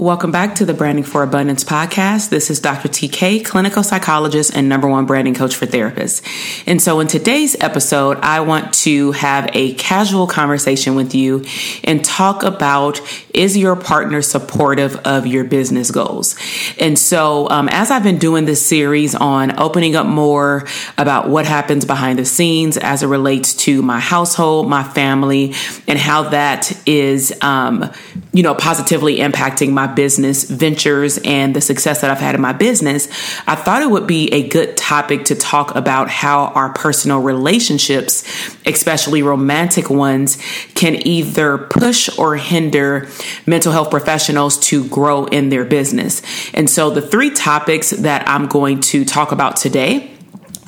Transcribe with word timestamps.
Welcome 0.00 0.32
back 0.32 0.54
to 0.54 0.64
the 0.64 0.72
Branding 0.72 1.04
for 1.04 1.22
Abundance 1.22 1.62
podcast. 1.62 2.30
This 2.30 2.48
is 2.48 2.58
Dr. 2.58 2.88
TK, 2.88 3.44
clinical 3.44 3.82
psychologist 3.82 4.50
and 4.56 4.66
number 4.66 4.88
one 4.88 5.04
branding 5.04 5.34
coach 5.34 5.54
for 5.54 5.66
therapists. 5.66 6.22
And 6.66 6.80
so 6.80 7.00
in 7.00 7.06
today's 7.06 7.54
episode, 7.60 8.16
I 8.22 8.40
want 8.40 8.72
to 8.76 9.12
have 9.12 9.50
a 9.52 9.74
casual 9.74 10.26
conversation 10.26 10.94
with 10.94 11.14
you 11.14 11.44
and 11.84 12.02
talk 12.02 12.44
about 12.44 12.98
is 13.34 13.58
your 13.58 13.76
partner 13.76 14.22
supportive 14.22 14.96
of 15.04 15.26
your 15.26 15.44
business 15.44 15.90
goals? 15.90 16.34
And 16.78 16.98
so, 16.98 17.50
um, 17.50 17.68
as 17.68 17.90
I've 17.90 18.02
been 18.02 18.18
doing 18.18 18.46
this 18.46 18.64
series 18.64 19.14
on 19.14 19.60
opening 19.60 19.96
up 19.96 20.06
more 20.06 20.66
about 20.96 21.28
what 21.28 21.44
happens 21.44 21.84
behind 21.84 22.18
the 22.18 22.24
scenes 22.24 22.78
as 22.78 23.02
it 23.02 23.08
relates 23.08 23.52
to 23.64 23.82
my 23.82 24.00
household, 24.00 24.66
my 24.66 24.82
family, 24.82 25.52
and 25.86 25.98
how 25.98 26.30
that 26.30 26.88
is, 26.88 27.34
um, 27.42 27.92
you 28.32 28.44
know, 28.44 28.54
positively 28.54 29.18
impacting 29.18 29.72
my 29.72 29.88
business 29.88 30.44
ventures 30.44 31.18
and 31.24 31.54
the 31.54 31.60
success 31.60 32.00
that 32.00 32.10
I've 32.10 32.20
had 32.20 32.36
in 32.36 32.40
my 32.40 32.52
business, 32.52 33.08
I 33.46 33.56
thought 33.56 33.82
it 33.82 33.90
would 33.90 34.06
be 34.06 34.32
a 34.32 34.46
good 34.46 34.76
topic 34.76 35.24
to 35.26 35.34
talk 35.34 35.74
about 35.74 36.08
how 36.08 36.46
our 36.48 36.72
personal 36.72 37.20
relationships, 37.20 38.22
especially 38.66 39.22
romantic 39.22 39.90
ones, 39.90 40.38
can 40.74 41.04
either 41.06 41.58
push 41.58 42.08
or 42.18 42.36
hinder 42.36 43.08
mental 43.46 43.72
health 43.72 43.90
professionals 43.90 44.58
to 44.68 44.86
grow 44.88 45.24
in 45.24 45.48
their 45.48 45.64
business. 45.64 46.22
And 46.54 46.70
so 46.70 46.90
the 46.90 47.02
three 47.02 47.30
topics 47.30 47.90
that 47.90 48.28
I'm 48.28 48.46
going 48.46 48.80
to 48.82 49.04
talk 49.04 49.32
about 49.32 49.56
today 49.56 50.16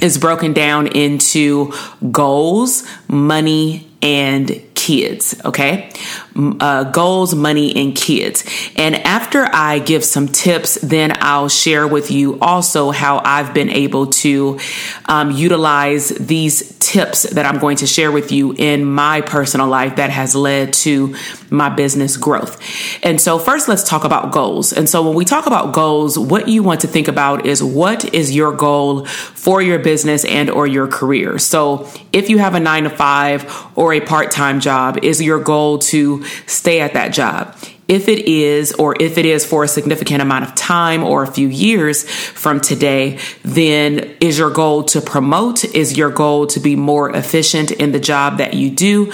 is 0.00 0.18
broken 0.18 0.52
down 0.52 0.88
into 0.88 1.72
goals, 2.10 2.82
money, 3.06 3.88
and 4.02 4.60
kids, 4.74 5.40
okay? 5.44 5.92
Uh, 6.34 6.84
goals, 6.84 7.34
money, 7.34 7.76
and 7.76 7.94
kids. 7.94 8.44
And 8.76 8.94
after 8.96 9.46
I 9.52 9.78
give 9.80 10.02
some 10.02 10.28
tips, 10.28 10.78
then 10.82 11.12
I'll 11.20 11.50
share 11.50 11.86
with 11.86 12.10
you 12.10 12.38
also 12.40 12.90
how 12.90 13.20
I've 13.22 13.52
been 13.52 13.68
able 13.68 14.06
to 14.06 14.58
um, 15.06 15.30
utilize 15.30 16.08
these 16.08 16.78
tips 16.78 17.22
that 17.22 17.46
I'm 17.46 17.58
going 17.58 17.76
to 17.78 17.86
share 17.86 18.10
with 18.10 18.32
you 18.32 18.52
in 18.52 18.84
my 18.84 19.20
personal 19.20 19.66
life 19.66 19.96
that 19.96 20.10
has 20.10 20.34
led 20.34 20.72
to 20.74 21.14
my 21.50 21.68
business 21.68 22.16
growth. 22.16 22.60
And 23.04 23.20
so, 23.20 23.38
first, 23.38 23.68
let's 23.68 23.88
talk 23.88 24.04
about 24.04 24.32
goals. 24.32 24.72
And 24.72 24.88
so, 24.88 25.02
when 25.02 25.14
we 25.14 25.24
talk 25.24 25.46
about 25.46 25.72
goals, 25.72 26.18
what 26.18 26.48
you 26.48 26.62
want 26.62 26.80
to 26.80 26.86
think 26.86 27.08
about 27.08 27.46
is 27.46 27.62
what 27.62 28.14
is 28.14 28.34
your 28.34 28.52
goal 28.52 29.06
for 29.06 29.62
your 29.62 29.78
business 29.78 30.24
and 30.24 30.50
or 30.50 30.66
your 30.66 30.86
career. 30.86 31.38
So, 31.38 31.88
if 32.12 32.28
you 32.28 32.38
have 32.38 32.54
a 32.54 32.60
9 32.60 32.84
to 32.84 32.90
5 32.90 33.72
or 33.76 33.94
a 33.94 34.00
part-time 34.00 34.60
job, 34.60 34.98
is 35.02 35.22
your 35.22 35.42
goal 35.42 35.78
to 35.78 36.21
stay 36.46 36.80
at 36.80 36.94
that 36.94 37.12
job? 37.12 37.56
if 37.92 38.08
it 38.08 38.26
is, 38.26 38.72
or 38.74 38.96
if 39.00 39.18
it 39.18 39.26
is 39.26 39.44
for 39.44 39.64
a 39.64 39.68
significant 39.68 40.22
amount 40.22 40.44
of 40.44 40.54
time 40.54 41.04
or 41.04 41.22
a 41.22 41.26
few 41.26 41.48
years 41.48 42.08
from 42.08 42.58
today, 42.58 43.18
then 43.42 44.16
is 44.18 44.38
your 44.38 44.50
goal 44.50 44.84
to 44.84 45.02
promote? 45.02 45.64
Is 45.64 45.96
your 45.96 46.10
goal 46.10 46.46
to 46.48 46.60
be 46.60 46.74
more 46.74 47.14
efficient 47.14 47.70
in 47.70 47.92
the 47.92 48.00
job 48.00 48.38
that 48.38 48.54
you 48.54 48.70
do? 48.70 49.12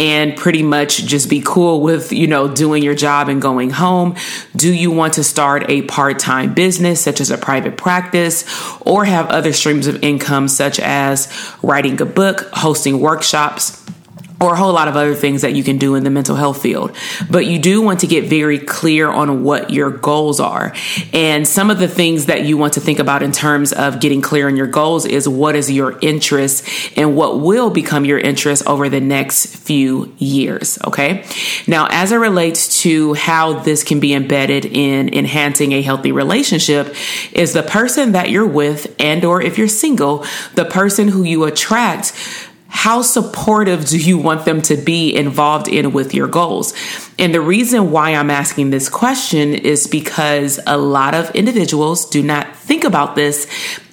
and 0.00 0.36
pretty 0.36 0.62
much 0.62 1.04
just 1.06 1.28
be 1.28 1.42
cool 1.44 1.80
with, 1.80 2.12
you 2.12 2.28
know, 2.28 2.46
doing 2.46 2.84
your 2.84 2.94
job 2.94 3.28
and 3.28 3.42
going 3.42 3.68
home? 3.68 4.14
Do 4.54 4.72
you 4.72 4.92
want 4.92 5.14
to 5.14 5.24
start 5.24 5.68
a 5.68 5.82
part 5.82 6.20
time 6.20 6.54
business, 6.54 7.00
such 7.00 7.20
as 7.20 7.32
a 7.32 7.36
private 7.36 7.76
practice, 7.76 8.44
or 8.82 9.04
have 9.06 9.28
other 9.30 9.52
streams 9.52 9.88
of 9.88 10.00
income, 10.04 10.46
such 10.46 10.78
as 10.78 11.26
writing 11.64 12.00
a 12.00 12.06
book, 12.06 12.48
hosting 12.52 13.00
workshops? 13.00 13.84
Or 14.40 14.54
a 14.54 14.56
whole 14.56 14.72
lot 14.72 14.88
of 14.88 14.96
other 14.96 15.14
things 15.14 15.42
that 15.42 15.54
you 15.54 15.64
can 15.64 15.78
do 15.78 15.94
in 15.96 16.04
the 16.04 16.10
mental 16.10 16.36
health 16.36 16.62
field. 16.62 16.94
But 17.28 17.46
you 17.46 17.58
do 17.58 17.82
want 17.82 18.00
to 18.00 18.06
get 18.06 18.24
very 18.24 18.58
clear 18.58 19.10
on 19.10 19.42
what 19.42 19.70
your 19.70 19.90
goals 19.90 20.38
are. 20.38 20.72
And 21.12 21.46
some 21.46 21.70
of 21.70 21.78
the 21.78 21.88
things 21.88 22.26
that 22.26 22.44
you 22.44 22.56
want 22.56 22.74
to 22.74 22.80
think 22.80 23.00
about 23.00 23.22
in 23.22 23.32
terms 23.32 23.72
of 23.72 24.00
getting 24.00 24.22
clear 24.22 24.46
on 24.46 24.56
your 24.56 24.68
goals 24.68 25.06
is 25.06 25.28
what 25.28 25.56
is 25.56 25.70
your 25.70 25.98
interest 26.00 26.64
and 26.96 27.16
what 27.16 27.40
will 27.40 27.70
become 27.70 28.04
your 28.04 28.18
interest 28.18 28.64
over 28.66 28.88
the 28.88 29.00
next 29.00 29.56
few 29.56 30.14
years. 30.18 30.78
Okay. 30.86 31.24
Now, 31.66 31.88
as 31.90 32.12
it 32.12 32.16
relates 32.16 32.82
to 32.82 33.14
how 33.14 33.60
this 33.60 33.82
can 33.82 33.98
be 33.98 34.14
embedded 34.14 34.64
in 34.64 35.12
enhancing 35.12 35.72
a 35.72 35.82
healthy 35.82 36.12
relationship 36.12 36.94
is 37.32 37.52
the 37.52 37.62
person 37.64 38.12
that 38.12 38.30
you're 38.30 38.46
with 38.46 38.94
and 39.00 39.24
or 39.24 39.42
if 39.42 39.58
you're 39.58 39.68
single, 39.68 40.24
the 40.54 40.64
person 40.64 41.08
who 41.08 41.24
you 41.24 41.44
attract 41.44 42.12
how 42.78 43.02
supportive 43.02 43.86
do 43.86 43.98
you 43.98 44.18
want 44.18 44.44
them 44.44 44.62
to 44.62 44.76
be 44.76 45.12
involved 45.12 45.66
in 45.66 45.92
with 45.92 46.14
your 46.14 46.28
goals? 46.28 46.72
And 47.18 47.34
the 47.34 47.40
reason 47.40 47.90
why 47.90 48.14
I'm 48.14 48.30
asking 48.30 48.70
this 48.70 48.88
question 48.88 49.52
is 49.52 49.88
because 49.88 50.60
a 50.64 50.78
lot 50.78 51.12
of 51.12 51.28
individuals 51.34 52.08
do 52.08 52.22
not 52.22 52.54
think 52.54 52.84
about 52.84 53.16
this. 53.16 53.48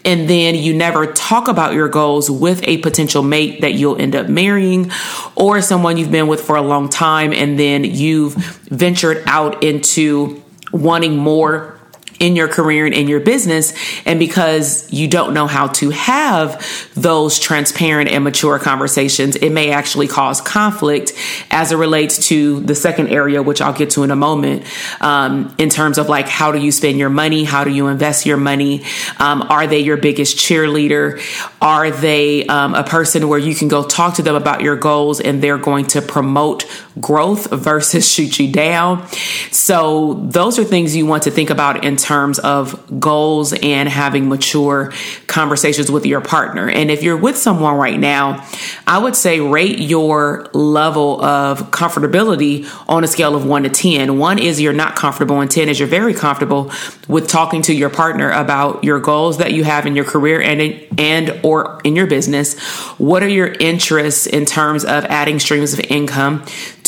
And 0.05 0.29
then 0.29 0.53
you 0.53 0.75
never 0.75 1.07
talk 1.07 1.47
about 1.47 1.73
your 1.73 1.89
goals 1.89 2.29
with 2.29 2.61
a 2.67 2.77
potential 2.77 3.23
mate 3.23 3.61
that 3.61 3.73
you'll 3.73 3.99
end 3.99 4.15
up 4.15 4.29
marrying 4.29 4.91
or 5.35 5.63
someone 5.63 5.97
you've 5.97 6.11
been 6.11 6.27
with 6.27 6.41
for 6.41 6.55
a 6.55 6.61
long 6.61 6.87
time. 6.87 7.33
And 7.33 7.57
then 7.57 7.85
you've 7.85 8.35
ventured 8.35 9.23
out 9.25 9.63
into 9.63 10.43
wanting 10.71 11.17
more 11.17 11.74
in 12.19 12.35
your 12.35 12.47
career 12.47 12.85
and 12.85 12.93
in 12.93 13.07
your 13.07 13.19
business. 13.19 13.73
And 14.05 14.19
because 14.19 14.91
you 14.91 15.07
don't 15.07 15.33
know 15.33 15.47
how 15.47 15.67
to 15.67 15.89
have 15.89 16.65
those 16.95 17.39
transparent 17.39 18.09
and 18.09 18.23
mature 18.23 18.59
conversations, 18.59 19.35
it 19.35 19.49
may 19.49 19.71
actually 19.71 20.07
cause 20.07 20.41
conflict 20.41 21.13
as 21.51 21.71
it 21.71 21.75
relates 21.75 22.27
to 22.27 22.61
the 22.61 22.75
second 22.75 23.09
area, 23.09 23.41
which 23.43 23.61
I'll 23.61 23.73
get 23.73 23.91
to 23.91 24.03
in 24.03 24.11
a 24.11 24.15
moment, 24.15 24.63
um, 25.01 25.53
in 25.57 25.69
terms 25.69 25.97
of 25.97 26.09
like, 26.09 26.27
how 26.27 26.51
do 26.51 26.59
you 26.59 26.71
spend 26.71 26.97
your 26.97 27.09
money? 27.09 27.43
How 27.43 27.63
do 27.63 27.71
you 27.71 27.87
invest 27.87 28.25
your 28.25 28.37
money? 28.37 28.83
Um, 29.17 29.41
are 29.43 29.67
they 29.67 29.79
your 29.79 29.97
biggest 29.97 30.37
cheerleader? 30.37 31.21
Are 31.61 31.91
they 31.91 32.45
um, 32.47 32.75
a 32.75 32.83
person 32.83 33.27
where 33.27 33.39
you 33.39 33.55
can 33.55 33.67
go 33.67 33.83
talk 33.83 34.15
to 34.15 34.21
them 34.21 34.35
about 34.35 34.61
your 34.61 34.75
goals 34.75 35.19
and 35.19 35.41
they're 35.41 35.57
going 35.57 35.87
to 35.87 36.01
promote 36.01 36.65
growth 36.99 37.51
versus 37.51 38.09
shoot 38.09 38.39
you 38.39 38.51
down? 38.51 39.07
So 39.51 40.13
those 40.13 40.59
are 40.59 40.63
things 40.63 40.95
you 40.95 41.05
want 41.05 41.23
to 41.23 41.31
think 41.31 41.49
about 41.49 41.83
in 41.85 41.97
terms 42.05 42.37
of 42.37 42.99
goals 42.99 43.51
and 43.51 43.89
having 43.89 44.29
mature 44.29 44.93
conversations 45.25 45.89
with 45.89 46.05
your 46.05 46.21
partner. 46.21 46.69
And 46.69 46.91
if 46.91 47.01
you're 47.01 47.17
with 47.17 47.35
someone 47.35 47.75
right 47.77 47.99
now, 47.99 48.47
I 48.85 48.99
would 48.99 49.15
say 49.15 49.39
rate 49.39 49.79
your 49.79 50.47
level 50.53 51.23
of 51.25 51.71
comfortability 51.71 52.69
on 52.87 53.03
a 53.03 53.07
scale 53.07 53.35
of 53.35 53.45
one 53.45 53.63
to 53.63 53.69
10. 53.69 54.19
One 54.19 54.37
is 54.37 54.61
you're 54.61 54.71
not 54.71 54.95
comfortable, 54.95 55.41
and 55.41 55.49
10 55.49 55.67
is 55.67 55.79
you're 55.79 55.87
very 55.87 56.13
comfortable 56.13 56.71
with 57.07 57.27
talking 57.27 57.63
to 57.63 57.73
your 57.73 57.89
partner 57.89 58.29
about 58.29 58.83
your 58.83 58.99
goals 58.99 59.39
that 59.39 59.53
you 59.53 59.63
have 59.63 59.87
in 59.87 59.95
your 59.95 60.05
career 60.05 60.39
and, 60.41 60.61
and 60.99 61.39
or 61.43 61.81
in 61.83 61.95
your 61.95 62.05
business. 62.05 62.59
What 62.99 63.23
are 63.23 63.27
your 63.27 63.47
interests 63.47 64.27
in 64.27 64.45
terms 64.45 64.83
of 64.83 65.05
adding 65.05 65.39
streams 65.39 65.73
of 65.73 65.79
income 65.79 66.45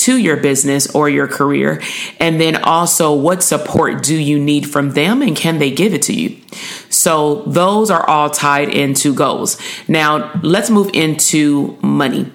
to 0.07 0.17
your 0.17 0.37
business 0.37 0.93
or 0.95 1.09
your 1.09 1.27
career? 1.27 1.81
And 2.17 2.39
then 2.39 2.55
also, 2.55 3.13
what 3.13 3.43
support 3.43 4.03
do 4.03 4.15
you 4.15 4.39
need 4.39 4.69
from 4.69 4.91
them 4.91 5.21
and 5.21 5.35
can 5.35 5.59
they 5.59 5.69
give 5.69 5.93
it 5.93 6.01
to 6.03 6.13
you? 6.13 6.37
So, 6.89 7.43
those 7.43 7.91
are 7.91 8.07
all 8.07 8.29
tied 8.29 8.69
into 8.69 9.13
goals. 9.13 9.57
Now, 9.89 10.31
let's 10.43 10.69
move 10.69 10.89
into 10.93 11.77
money. 11.81 12.31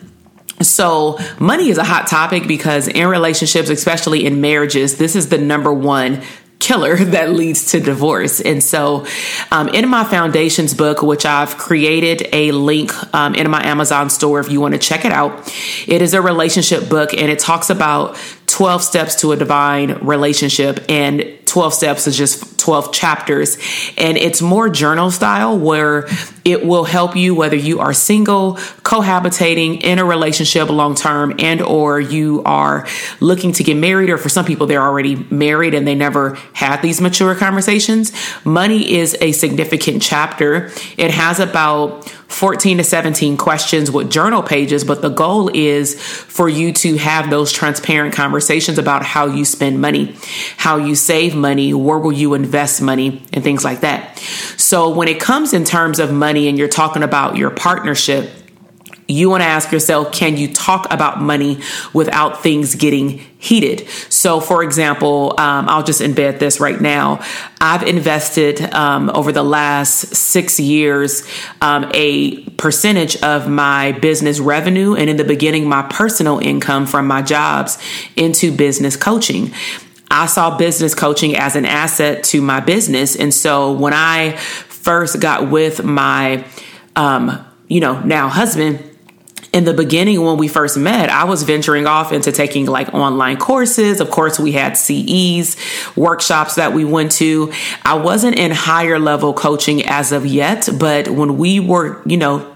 So, 0.60 1.18
money 1.40 1.70
is 1.70 1.78
a 1.78 1.84
hot 1.84 2.06
topic 2.06 2.46
because 2.46 2.88
in 2.88 3.08
relationships, 3.08 3.70
especially 3.70 4.26
in 4.26 4.42
marriages, 4.42 4.98
this 4.98 5.16
is 5.16 5.30
the 5.30 5.38
number 5.38 5.72
one 5.72 6.22
killer 6.62 6.96
that 7.04 7.30
leads 7.30 7.72
to 7.72 7.80
divorce. 7.80 8.40
And 8.40 8.62
so, 8.62 9.06
um, 9.50 9.68
in 9.68 9.88
my 9.88 10.04
foundations 10.04 10.72
book, 10.72 11.02
which 11.02 11.26
I've 11.26 11.58
created 11.58 12.28
a 12.32 12.52
link 12.52 12.92
um, 13.14 13.34
in 13.34 13.50
my 13.50 13.64
Amazon 13.66 14.08
store 14.08 14.40
if 14.40 14.50
you 14.50 14.60
want 14.60 14.72
to 14.74 14.80
check 14.80 15.04
it 15.04 15.12
out, 15.12 15.52
it 15.86 16.00
is 16.00 16.14
a 16.14 16.22
relationship 16.22 16.88
book 16.88 17.12
and 17.12 17.30
it 17.30 17.38
talks 17.38 17.68
about 17.68 18.16
12 18.46 18.82
steps 18.82 19.16
to 19.16 19.32
a 19.32 19.36
divine 19.36 19.98
relationship. 20.04 20.84
And 20.88 21.38
12 21.46 21.74
steps 21.74 22.06
is 22.06 22.16
just 22.16 22.51
12 22.62 22.92
chapters. 22.92 23.58
And 23.98 24.16
it's 24.16 24.40
more 24.40 24.68
journal 24.68 25.10
style 25.10 25.58
where 25.58 26.08
it 26.44 26.64
will 26.64 26.84
help 26.84 27.16
you 27.16 27.34
whether 27.34 27.56
you 27.56 27.80
are 27.80 27.92
single, 27.92 28.54
cohabitating 28.82 29.82
in 29.82 29.98
a 29.98 30.04
relationship 30.04 30.68
long 30.70 30.94
term 30.94 31.34
and 31.38 31.60
or 31.60 32.00
you 32.00 32.42
are 32.44 32.86
looking 33.20 33.52
to 33.52 33.64
get 33.64 33.76
married 33.76 34.10
or 34.10 34.18
for 34.18 34.28
some 34.28 34.44
people 34.44 34.66
they're 34.66 34.82
already 34.82 35.16
married 35.30 35.74
and 35.74 35.86
they 35.86 35.94
never 35.94 36.34
had 36.52 36.80
these 36.82 37.00
mature 37.00 37.34
conversations. 37.34 38.12
Money 38.44 38.92
is 38.94 39.16
a 39.20 39.32
significant 39.32 40.02
chapter. 40.02 40.70
It 40.96 41.10
has 41.10 41.40
about 41.40 42.08
14 42.32 42.78
to 42.78 42.84
17 42.84 43.36
questions 43.36 43.90
with 43.90 44.10
journal 44.10 44.42
pages, 44.42 44.84
but 44.84 45.02
the 45.02 45.10
goal 45.10 45.50
is 45.52 46.00
for 46.00 46.48
you 46.48 46.72
to 46.72 46.96
have 46.96 47.28
those 47.28 47.52
transparent 47.52 48.14
conversations 48.14 48.78
about 48.78 49.04
how 49.04 49.26
you 49.26 49.44
spend 49.44 49.80
money, 49.80 50.16
how 50.56 50.78
you 50.78 50.94
save 50.94 51.34
money, 51.34 51.74
where 51.74 51.98
will 51.98 52.12
you 52.12 52.32
invest 52.32 52.51
money, 52.80 53.22
and 53.32 53.42
things 53.42 53.64
like 53.64 53.80
that. 53.80 54.18
So 54.56 54.90
when 54.90 55.08
it 55.08 55.20
comes 55.20 55.52
in 55.52 55.64
terms 55.64 55.98
of 55.98 56.12
money 56.12 56.48
and 56.48 56.58
you're 56.58 56.68
talking 56.68 57.02
about 57.02 57.36
your 57.36 57.50
partnership, 57.50 58.30
you 59.08 59.28
want 59.28 59.42
to 59.42 59.46
ask 59.46 59.72
yourself 59.72 60.12
can 60.12 60.36
you 60.36 60.52
talk 60.52 60.92
about 60.92 61.20
money 61.20 61.60
without 61.92 62.42
things 62.42 62.74
getting 62.74 63.18
heated? 63.38 63.88
So 64.08 64.40
for 64.40 64.62
example 64.62 65.34
um, 65.38 65.68
i'll 65.68 65.82
just 65.82 66.00
embed 66.00 66.38
this 66.38 66.60
right 66.60 66.80
now. 66.80 67.24
I've 67.60 67.82
invested 67.82 68.60
um, 68.74 69.10
over 69.10 69.32
the 69.32 69.42
last 69.42 70.14
six 70.14 70.58
years 70.58 71.26
um, 71.60 71.90
a 71.94 72.44
percentage 72.50 73.16
of 73.22 73.48
my 73.48 73.92
business 73.92 74.40
revenue 74.40 74.94
and 74.94 75.10
in 75.10 75.16
the 75.16 75.24
beginning 75.24 75.68
my 75.68 75.82
personal 75.82 76.38
income 76.38 76.86
from 76.86 77.06
my 77.06 77.22
jobs 77.22 77.78
into 78.16 78.54
business 78.56 78.96
coaching 78.96 79.52
I 80.12 80.26
saw 80.26 80.56
business 80.58 80.94
coaching 80.94 81.36
as 81.36 81.56
an 81.56 81.64
asset 81.64 82.22
to 82.24 82.42
my 82.42 82.60
business. 82.60 83.16
And 83.16 83.32
so 83.32 83.72
when 83.72 83.94
I 83.94 84.36
first 84.36 85.20
got 85.20 85.50
with 85.50 85.82
my, 85.82 86.44
um, 86.94 87.44
you 87.66 87.80
know, 87.80 87.98
now 88.00 88.28
husband, 88.28 88.84
in 89.52 89.64
the 89.64 89.74
beginning 89.74 90.22
when 90.22 90.38
we 90.38 90.48
first 90.48 90.78
met, 90.78 91.10
I 91.10 91.24
was 91.24 91.42
venturing 91.42 91.86
off 91.86 92.12
into 92.12 92.32
taking 92.32 92.66
like 92.66 92.92
online 92.94 93.36
courses. 93.36 94.00
Of 94.00 94.10
course, 94.10 94.38
we 94.38 94.52
had 94.52 94.76
CEs, 94.76 95.56
workshops 95.96 96.54
that 96.54 96.72
we 96.72 96.84
went 96.84 97.12
to. 97.12 97.52
I 97.82 97.94
wasn't 97.94 98.38
in 98.38 98.50
higher 98.50 98.98
level 98.98 99.34
coaching 99.34 99.84
as 99.84 100.12
of 100.12 100.24
yet, 100.24 100.68
but 100.78 101.08
when 101.08 101.36
we 101.36 101.60
were, 101.60 102.02
you 102.06 102.16
know, 102.16 102.51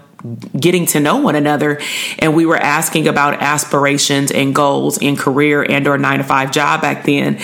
getting 0.59 0.85
to 0.87 0.99
know 0.99 1.17
one 1.17 1.35
another 1.35 1.79
and 2.19 2.35
we 2.35 2.45
were 2.45 2.57
asking 2.57 3.07
about 3.07 3.41
aspirations 3.41 4.31
and 4.31 4.53
goals 4.55 4.97
in 4.97 5.15
career 5.15 5.63
and 5.63 5.87
or 5.87 5.97
9 5.97 6.17
to 6.17 6.23
5 6.23 6.51
job 6.51 6.81
back 6.81 7.05
then 7.05 7.39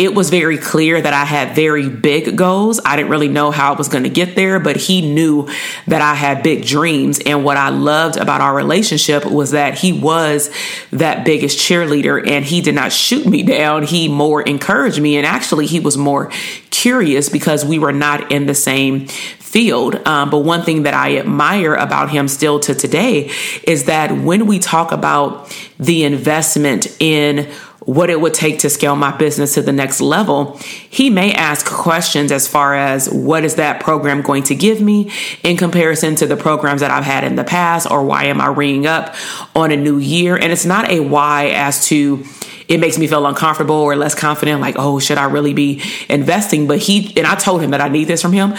it 0.00 0.14
was 0.14 0.30
very 0.30 0.56
clear 0.56 0.98
that 0.98 1.12
I 1.12 1.26
had 1.26 1.54
very 1.54 1.86
big 1.90 2.34
goals. 2.34 2.80
I 2.82 2.96
didn't 2.96 3.10
really 3.10 3.28
know 3.28 3.50
how 3.50 3.74
I 3.74 3.76
was 3.76 3.88
going 3.88 4.04
to 4.04 4.08
get 4.08 4.34
there, 4.34 4.58
but 4.58 4.78
he 4.78 5.02
knew 5.02 5.46
that 5.88 6.00
I 6.00 6.14
had 6.14 6.42
big 6.42 6.64
dreams. 6.64 7.18
And 7.26 7.44
what 7.44 7.58
I 7.58 7.68
loved 7.68 8.16
about 8.16 8.40
our 8.40 8.54
relationship 8.54 9.26
was 9.26 9.50
that 9.50 9.74
he 9.74 9.92
was 9.92 10.48
that 10.90 11.26
biggest 11.26 11.58
cheerleader 11.58 12.26
and 12.26 12.46
he 12.46 12.62
did 12.62 12.74
not 12.74 12.92
shoot 12.92 13.26
me 13.26 13.42
down. 13.42 13.82
He 13.82 14.08
more 14.08 14.40
encouraged 14.40 14.98
me. 14.98 15.18
And 15.18 15.26
actually, 15.26 15.66
he 15.66 15.80
was 15.80 15.98
more 15.98 16.30
curious 16.70 17.28
because 17.28 17.62
we 17.62 17.78
were 17.78 17.92
not 17.92 18.32
in 18.32 18.46
the 18.46 18.54
same 18.54 19.06
field. 19.50 19.96
Um, 20.06 20.30
but 20.30 20.38
one 20.38 20.62
thing 20.62 20.84
that 20.84 20.94
I 20.94 21.18
admire 21.18 21.74
about 21.74 22.08
him 22.08 22.28
still 22.28 22.60
to 22.60 22.74
today 22.74 23.30
is 23.64 23.86
that 23.86 24.12
when 24.12 24.46
we 24.46 24.60
talk 24.60 24.92
about 24.92 25.52
the 25.78 26.04
investment 26.04 26.96
in 27.00 27.50
what 27.80 28.10
it 28.10 28.20
would 28.20 28.34
take 28.34 28.60
to 28.60 28.70
scale 28.70 28.94
my 28.94 29.16
business 29.16 29.54
to 29.54 29.62
the 29.62 29.72
next 29.72 30.00
level, 30.00 30.56
he 30.88 31.10
may 31.10 31.32
ask 31.32 31.66
questions 31.66 32.30
as 32.30 32.46
far 32.46 32.76
as 32.76 33.10
what 33.10 33.42
is 33.44 33.56
that 33.56 33.82
program 33.82 34.22
going 34.22 34.44
to 34.44 34.54
give 34.54 34.80
me 34.80 35.10
in 35.42 35.56
comparison 35.56 36.14
to 36.14 36.26
the 36.26 36.36
programs 36.36 36.82
that 36.82 36.92
I've 36.92 37.04
had 37.04 37.24
in 37.24 37.34
the 37.34 37.42
past, 37.42 37.90
or 37.90 38.04
why 38.04 38.26
am 38.26 38.40
I 38.40 38.46
ringing 38.46 38.86
up 38.86 39.16
on 39.56 39.72
a 39.72 39.76
new 39.76 39.98
year? 39.98 40.36
And 40.36 40.52
it's 40.52 40.66
not 40.66 40.88
a 40.88 41.00
why 41.00 41.48
as 41.48 41.86
to 41.86 42.24
it 42.70 42.78
makes 42.78 42.96
me 42.96 43.08
feel 43.08 43.26
uncomfortable 43.26 43.74
or 43.74 43.96
less 43.96 44.14
confident, 44.14 44.60
like, 44.60 44.76
oh, 44.78 45.00
should 45.00 45.18
I 45.18 45.24
really 45.24 45.52
be 45.52 45.82
investing? 46.08 46.68
But 46.68 46.78
he 46.78 47.12
and 47.16 47.26
I 47.26 47.34
told 47.34 47.62
him 47.62 47.72
that 47.72 47.80
I 47.80 47.88
need 47.88 48.04
this 48.04 48.22
from 48.22 48.32
him. 48.32 48.54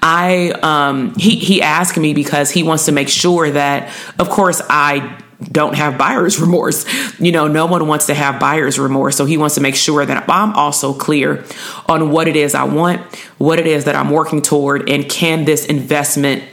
I 0.00 0.52
um 0.62 1.14
he 1.16 1.36
he 1.36 1.60
asked 1.60 1.98
me 1.98 2.14
because 2.14 2.52
he 2.52 2.62
wants 2.62 2.86
to 2.86 2.92
make 2.92 3.08
sure 3.08 3.50
that, 3.50 3.92
of 4.20 4.30
course, 4.30 4.62
I 4.70 5.20
don't 5.50 5.74
have 5.74 5.98
buyer's 5.98 6.40
remorse. 6.40 6.86
You 7.18 7.32
know, 7.32 7.48
no 7.48 7.66
one 7.66 7.88
wants 7.88 8.06
to 8.06 8.14
have 8.14 8.38
buyer's 8.38 8.78
remorse. 8.78 9.16
So 9.16 9.24
he 9.24 9.36
wants 9.36 9.56
to 9.56 9.60
make 9.60 9.74
sure 9.74 10.06
that 10.06 10.30
I'm 10.30 10.52
also 10.52 10.94
clear 10.94 11.44
on 11.88 12.12
what 12.12 12.28
it 12.28 12.36
is 12.36 12.54
I 12.54 12.64
want, 12.64 13.00
what 13.38 13.58
it 13.58 13.66
is 13.66 13.84
that 13.86 13.96
I'm 13.96 14.10
working 14.10 14.42
toward, 14.42 14.88
and 14.88 15.08
can 15.08 15.44
this 15.44 15.66
investment 15.66 16.44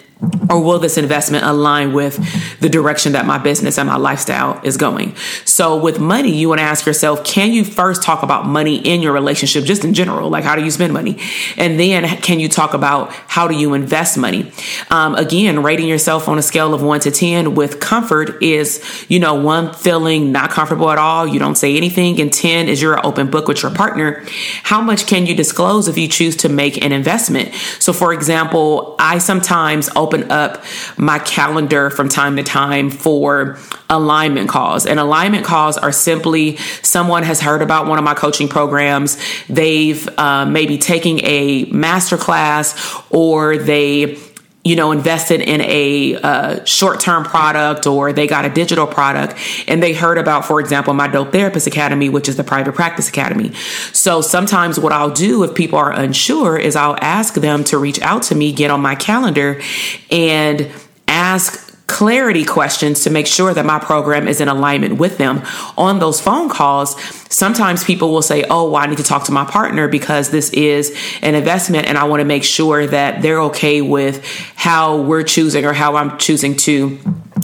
or 0.49 0.61
will 0.61 0.79
this 0.79 0.97
investment 0.97 1.45
align 1.45 1.93
with 1.93 2.19
the 2.59 2.69
direction 2.69 3.13
that 3.13 3.25
my 3.25 3.37
business 3.37 3.77
and 3.77 3.87
my 3.87 3.97
lifestyle 3.97 4.59
is 4.63 4.77
going? 4.77 5.15
So, 5.45 5.77
with 5.77 5.99
money, 5.99 6.35
you 6.35 6.49
want 6.49 6.59
to 6.59 6.63
ask 6.63 6.85
yourself 6.85 7.23
can 7.23 7.51
you 7.51 7.63
first 7.65 8.03
talk 8.03 8.23
about 8.23 8.45
money 8.45 8.77
in 8.77 9.01
your 9.01 9.13
relationship, 9.13 9.63
just 9.63 9.83
in 9.83 9.93
general? 9.93 10.29
Like, 10.29 10.43
how 10.43 10.55
do 10.55 10.63
you 10.63 10.71
spend 10.71 10.93
money? 10.93 11.19
And 11.57 11.79
then, 11.79 12.05
can 12.21 12.39
you 12.39 12.49
talk 12.49 12.73
about 12.73 13.11
how 13.11 13.47
do 13.47 13.55
you 13.55 13.73
invest 13.73 14.17
money? 14.17 14.51
Um, 14.89 15.15
again, 15.15 15.63
rating 15.63 15.87
yourself 15.87 16.27
on 16.27 16.37
a 16.37 16.41
scale 16.41 16.73
of 16.73 16.81
one 16.81 16.99
to 17.01 17.11
10 17.11 17.55
with 17.55 17.79
comfort 17.79 18.41
is, 18.41 19.05
you 19.09 19.19
know, 19.19 19.35
one 19.35 19.73
feeling 19.73 20.31
not 20.31 20.51
comfortable 20.51 20.89
at 20.89 20.97
all, 20.97 21.27
you 21.27 21.39
don't 21.39 21.55
say 21.55 21.75
anything, 21.75 22.19
and 22.21 22.31
10 22.31 22.69
is 22.69 22.81
you're 22.81 22.93
an 22.93 23.01
open 23.03 23.29
book 23.29 23.47
with 23.47 23.61
your 23.63 23.71
partner. 23.71 24.23
How 24.63 24.81
much 24.81 25.07
can 25.07 25.25
you 25.25 25.35
disclose 25.35 25.87
if 25.87 25.97
you 25.97 26.07
choose 26.07 26.35
to 26.37 26.49
make 26.49 26.83
an 26.83 26.91
investment? 26.91 27.53
So, 27.79 27.93
for 27.93 28.13
example, 28.13 28.95
I 28.99 29.17
sometimes 29.17 29.89
open 29.95 30.12
open 30.13 30.31
up 30.31 30.63
my 30.97 31.19
calendar 31.19 31.89
from 31.89 32.09
time 32.09 32.35
to 32.37 32.43
time 32.43 32.89
for 32.89 33.57
alignment 33.89 34.49
calls. 34.49 34.85
And 34.85 34.99
alignment 34.99 35.45
calls 35.45 35.77
are 35.77 35.91
simply 35.91 36.57
someone 36.81 37.23
has 37.23 37.41
heard 37.41 37.61
about 37.61 37.87
one 37.87 37.97
of 37.97 38.03
my 38.03 38.13
coaching 38.13 38.47
programs. 38.47 39.17
They've 39.47 40.07
uh, 40.17 40.45
maybe 40.45 40.77
taking 40.77 41.19
a 41.23 41.65
master 41.65 42.17
class 42.17 43.01
or 43.09 43.57
they 43.57 44.17
you 44.63 44.77
know, 44.77 44.93
invested 44.93 45.41
in 45.41 45.59
a 45.61 46.15
uh, 46.15 46.63
short 46.63 46.99
term 47.01 47.25
product 47.25 47.85
or 47.85 48.13
they 48.13 48.27
got 48.27 48.45
a 48.45 48.49
digital 48.49 48.87
product 48.87 49.35
and 49.67 49.83
they 49.83 49.93
heard 49.93 50.17
about, 50.17 50.45
for 50.45 50.61
example, 50.61 50.93
my 50.93 51.07
Dope 51.07 51.33
Therapist 51.33 51.67
Academy, 51.67 52.07
which 52.07 52.29
is 52.29 52.37
the 52.37 52.45
private 52.45 52.73
practice 52.73 53.09
academy. 53.09 53.53
So 53.91 54.21
sometimes 54.21 54.79
what 54.79 54.93
I'll 54.93 55.11
do 55.11 55.43
if 55.43 55.53
people 55.53 55.77
are 55.79 55.91
unsure 55.91 56.57
is 56.57 56.77
I'll 56.77 56.97
ask 57.01 57.33
them 57.33 57.65
to 57.65 57.77
reach 57.77 58.01
out 58.01 58.23
to 58.23 58.35
me, 58.35 58.53
get 58.53 58.71
on 58.71 58.79
my 58.81 58.95
calendar, 58.95 59.61
and 60.09 60.71
ask 61.09 61.62
clarity 61.87 62.45
questions 62.45 63.03
to 63.03 63.09
make 63.09 63.27
sure 63.27 63.53
that 63.53 63.65
my 63.65 63.79
program 63.79 64.27
is 64.27 64.39
in 64.41 64.47
alignment 64.47 64.97
with 64.97 65.17
them. 65.17 65.41
On 65.77 65.99
those 65.99 66.21
phone 66.21 66.49
calls, 66.49 66.99
sometimes 67.31 67.83
people 67.83 68.11
will 68.11 68.21
say, 68.21 68.45
Oh, 68.49 68.71
well, 68.71 68.81
I 68.81 68.87
need 68.87 68.97
to 68.97 69.03
talk 69.03 69.25
to 69.25 69.31
my 69.31 69.45
partner 69.45 69.87
because 69.87 70.29
this 70.29 70.49
is 70.51 70.97
an 71.21 71.35
investment 71.35 71.87
and 71.87 71.97
I 71.97 72.05
want 72.05 72.21
to 72.21 72.25
make 72.25 72.43
sure 72.43 72.87
that 72.87 73.21
they're 73.21 73.41
okay 73.43 73.81
with 73.81 74.25
how 74.55 75.01
we're 75.01 75.23
choosing 75.23 75.65
or 75.65 75.73
how 75.73 75.95
I'm 75.95 76.17
choosing 76.17 76.55
to 76.57 76.99